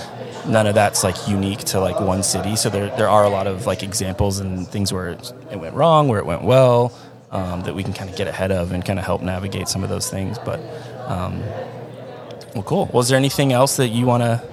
none 0.47 0.65
of 0.67 0.73
that's 0.75 1.03
like 1.03 1.27
unique 1.27 1.59
to 1.59 1.79
like 1.79 1.99
one 1.99 2.23
city. 2.23 2.55
So 2.55 2.69
there 2.69 2.87
there 2.97 3.09
are 3.09 3.23
a 3.23 3.29
lot 3.29 3.47
of 3.47 3.65
like 3.67 3.83
examples 3.83 4.39
and 4.39 4.67
things 4.67 4.91
where 4.91 5.09
it 5.09 5.59
went 5.59 5.75
wrong, 5.75 6.07
where 6.07 6.19
it 6.19 6.25
went 6.25 6.43
well. 6.43 6.91
Um, 7.31 7.61
that 7.61 7.73
we 7.73 7.81
can 7.81 7.93
kind 7.93 8.09
of 8.09 8.17
get 8.17 8.27
ahead 8.27 8.51
of 8.51 8.73
and 8.73 8.83
kind 8.83 8.99
of 8.99 9.05
help 9.05 9.21
navigate 9.21 9.69
some 9.69 9.83
of 9.85 9.89
those 9.89 10.09
things, 10.09 10.37
but 10.39 10.59
um, 11.07 11.39
Well, 12.53 12.63
cool. 12.63 12.89
Was 12.91 13.07
there 13.07 13.17
anything 13.17 13.53
else 13.53 13.77
that 13.77 13.87
you 13.87 14.05
want 14.05 14.23
to 14.23 14.43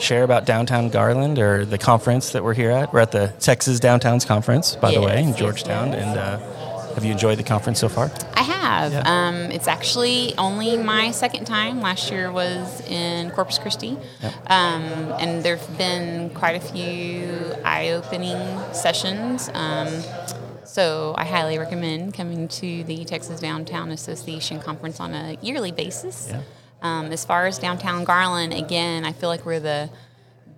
share 0.00 0.22
about 0.24 0.46
downtown 0.46 0.88
Garland 0.88 1.38
or 1.38 1.66
the 1.66 1.76
conference 1.76 2.32
that 2.32 2.42
we're 2.42 2.54
here 2.54 2.70
at? 2.70 2.90
We're 2.92 3.00
at 3.00 3.12
the 3.12 3.34
Texas 3.38 3.80
Downtowns 3.80 4.26
Conference, 4.26 4.76
by 4.76 4.92
the 4.92 5.02
way, 5.02 5.22
in 5.22 5.36
Georgetown. 5.36 5.92
yes. 5.92 6.02
And 6.02 6.18
uh, 6.18 6.38
have 6.94 7.04
you 7.04 7.12
enjoyed 7.12 7.38
the 7.38 7.42
conference 7.42 7.78
so 7.80 7.90
far? 7.90 8.10
I 8.34 8.42
have. 8.42 8.92
Yeah. 8.92 9.02
Um, 9.04 9.34
it's 9.52 9.68
actually 9.68 10.32
only 10.38 10.78
my 10.78 11.10
second 11.10 11.44
time. 11.44 11.82
Last 11.82 12.10
year 12.10 12.32
was 12.32 12.80
in 12.88 13.30
Corpus 13.32 13.58
Christi. 13.58 13.98
Um, 14.46 14.82
and 15.20 15.42
there 15.42 15.56
have 15.56 15.78
been 15.78 16.30
quite 16.30 16.56
a 16.56 16.60
few 16.60 17.54
eye 17.62 17.90
opening 17.90 18.38
sessions. 18.72 19.50
Um, 19.52 19.88
so 20.76 21.14
I 21.16 21.24
highly 21.24 21.56
recommend 21.56 22.12
coming 22.12 22.48
to 22.48 22.84
the 22.84 23.06
Texas 23.06 23.40
Downtown 23.40 23.92
Association 23.92 24.60
Conference 24.60 25.00
on 25.00 25.14
a 25.14 25.38
yearly 25.40 25.72
basis. 25.72 26.28
Yeah. 26.28 26.42
Um, 26.82 27.12
as 27.12 27.24
far 27.24 27.46
as 27.46 27.58
downtown 27.58 28.04
Garland, 28.04 28.52
again, 28.52 29.06
I 29.06 29.12
feel 29.12 29.30
like 29.30 29.46
we're 29.46 29.58
the 29.58 29.88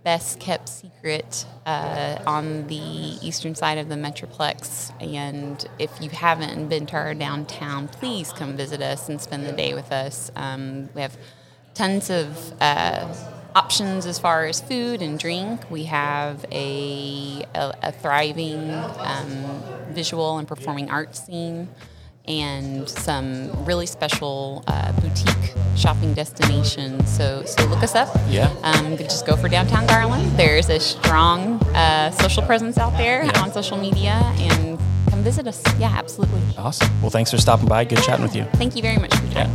best 0.03 0.41
kept 0.41 0.69
secret 0.69 1.47
uh, 1.67 2.19
on 2.27 2.67
the 2.67 2.75
eastern 2.75 3.55
side 3.55 3.79
of 3.79 3.89
the 3.89 3.95
Metroplex. 3.95 4.91
And 5.01 5.65
if 5.79 5.93
you 6.01 6.11
haven't 6.11 6.69
been 6.69 6.87
to 6.87 6.97
our 6.97 7.15
downtown, 7.15 7.87
please 7.87 8.33
come 8.33 8.57
visit 8.57 8.83
us 8.83 9.09
and 9.09 9.21
spend 9.21 9.47
the 9.47 9.53
day 9.53 9.73
with 9.73 9.93
us. 9.93 10.33
Um, 10.35 10.89
we 10.97 11.01
have 11.01 11.17
tons 11.75 12.11
of 12.11 12.55
uh, 12.61 13.07
options 13.63 14.07
as 14.07 14.19
far 14.19 14.47
as 14.47 14.61
food 14.61 15.03
and 15.03 15.19
drink. 15.19 15.61
We 15.71 15.85
have 15.85 16.45
a, 16.53 17.45
a, 17.55 17.75
a 17.83 17.93
thriving 17.93 18.71
um, 18.99 19.63
visual 19.91 20.39
and 20.39 20.47
performing 20.47 20.91
arts 20.91 21.25
scene 21.25 21.69
and 22.27 22.89
some 22.89 23.65
really 23.65 23.87
special 23.87 24.63
uh, 24.69 24.93
boutique 25.01 25.55
shopping 25.77 26.15
destinations. 26.15 27.09
So, 27.17 27.43
so 27.45 27.65
look 27.67 27.83
us 27.83 27.95
up. 27.95 28.15
Yeah. 28.29 28.53
Um, 28.63 28.97
just 28.99 29.27
go 29.27 29.35
for 29.37 29.49
downtown 29.49 29.87
Garland. 29.87 30.31
There's 30.39 30.69
a 30.69 30.79
strong 30.79 31.61
uh, 31.75 32.11
social 32.13 32.43
presence 32.45 32.79
out 32.79 32.97
there 32.97 33.25
Yeah. 33.25 33.41
on 33.43 33.51
social 33.53 33.79
media, 33.79 34.13
and 34.39 34.79
come 35.11 35.23
visit 35.25 35.47
us. 35.49 35.63
Yeah, 35.79 35.89
absolutely. 35.97 36.43
Awesome. 36.59 36.91
Well, 37.01 37.11
thanks 37.11 37.31
for 37.31 37.39
stopping 37.39 37.67
by. 37.67 37.85
Good 37.85 38.03
chatting 38.03 38.25
with 38.25 38.37
you. 38.37 38.45
Thank 38.55 38.77
you 38.77 38.83
very 38.83 38.99
much 38.99 39.15
for 39.17 39.25
your 39.25 39.35
time. 39.35 39.51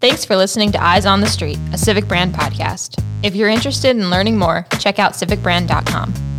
Thanks 0.00 0.24
for 0.24 0.34
listening 0.34 0.72
to 0.72 0.82
Eyes 0.82 1.04
on 1.04 1.20
the 1.20 1.26
Street, 1.26 1.58
a 1.74 1.78
Civic 1.78 2.08
Brand 2.08 2.34
podcast. 2.34 3.04
If 3.22 3.36
you're 3.36 3.50
interested 3.50 3.96
in 3.96 4.08
learning 4.08 4.38
more, 4.38 4.66
check 4.78 4.98
out 4.98 5.12
civicbrand.com. 5.12 6.29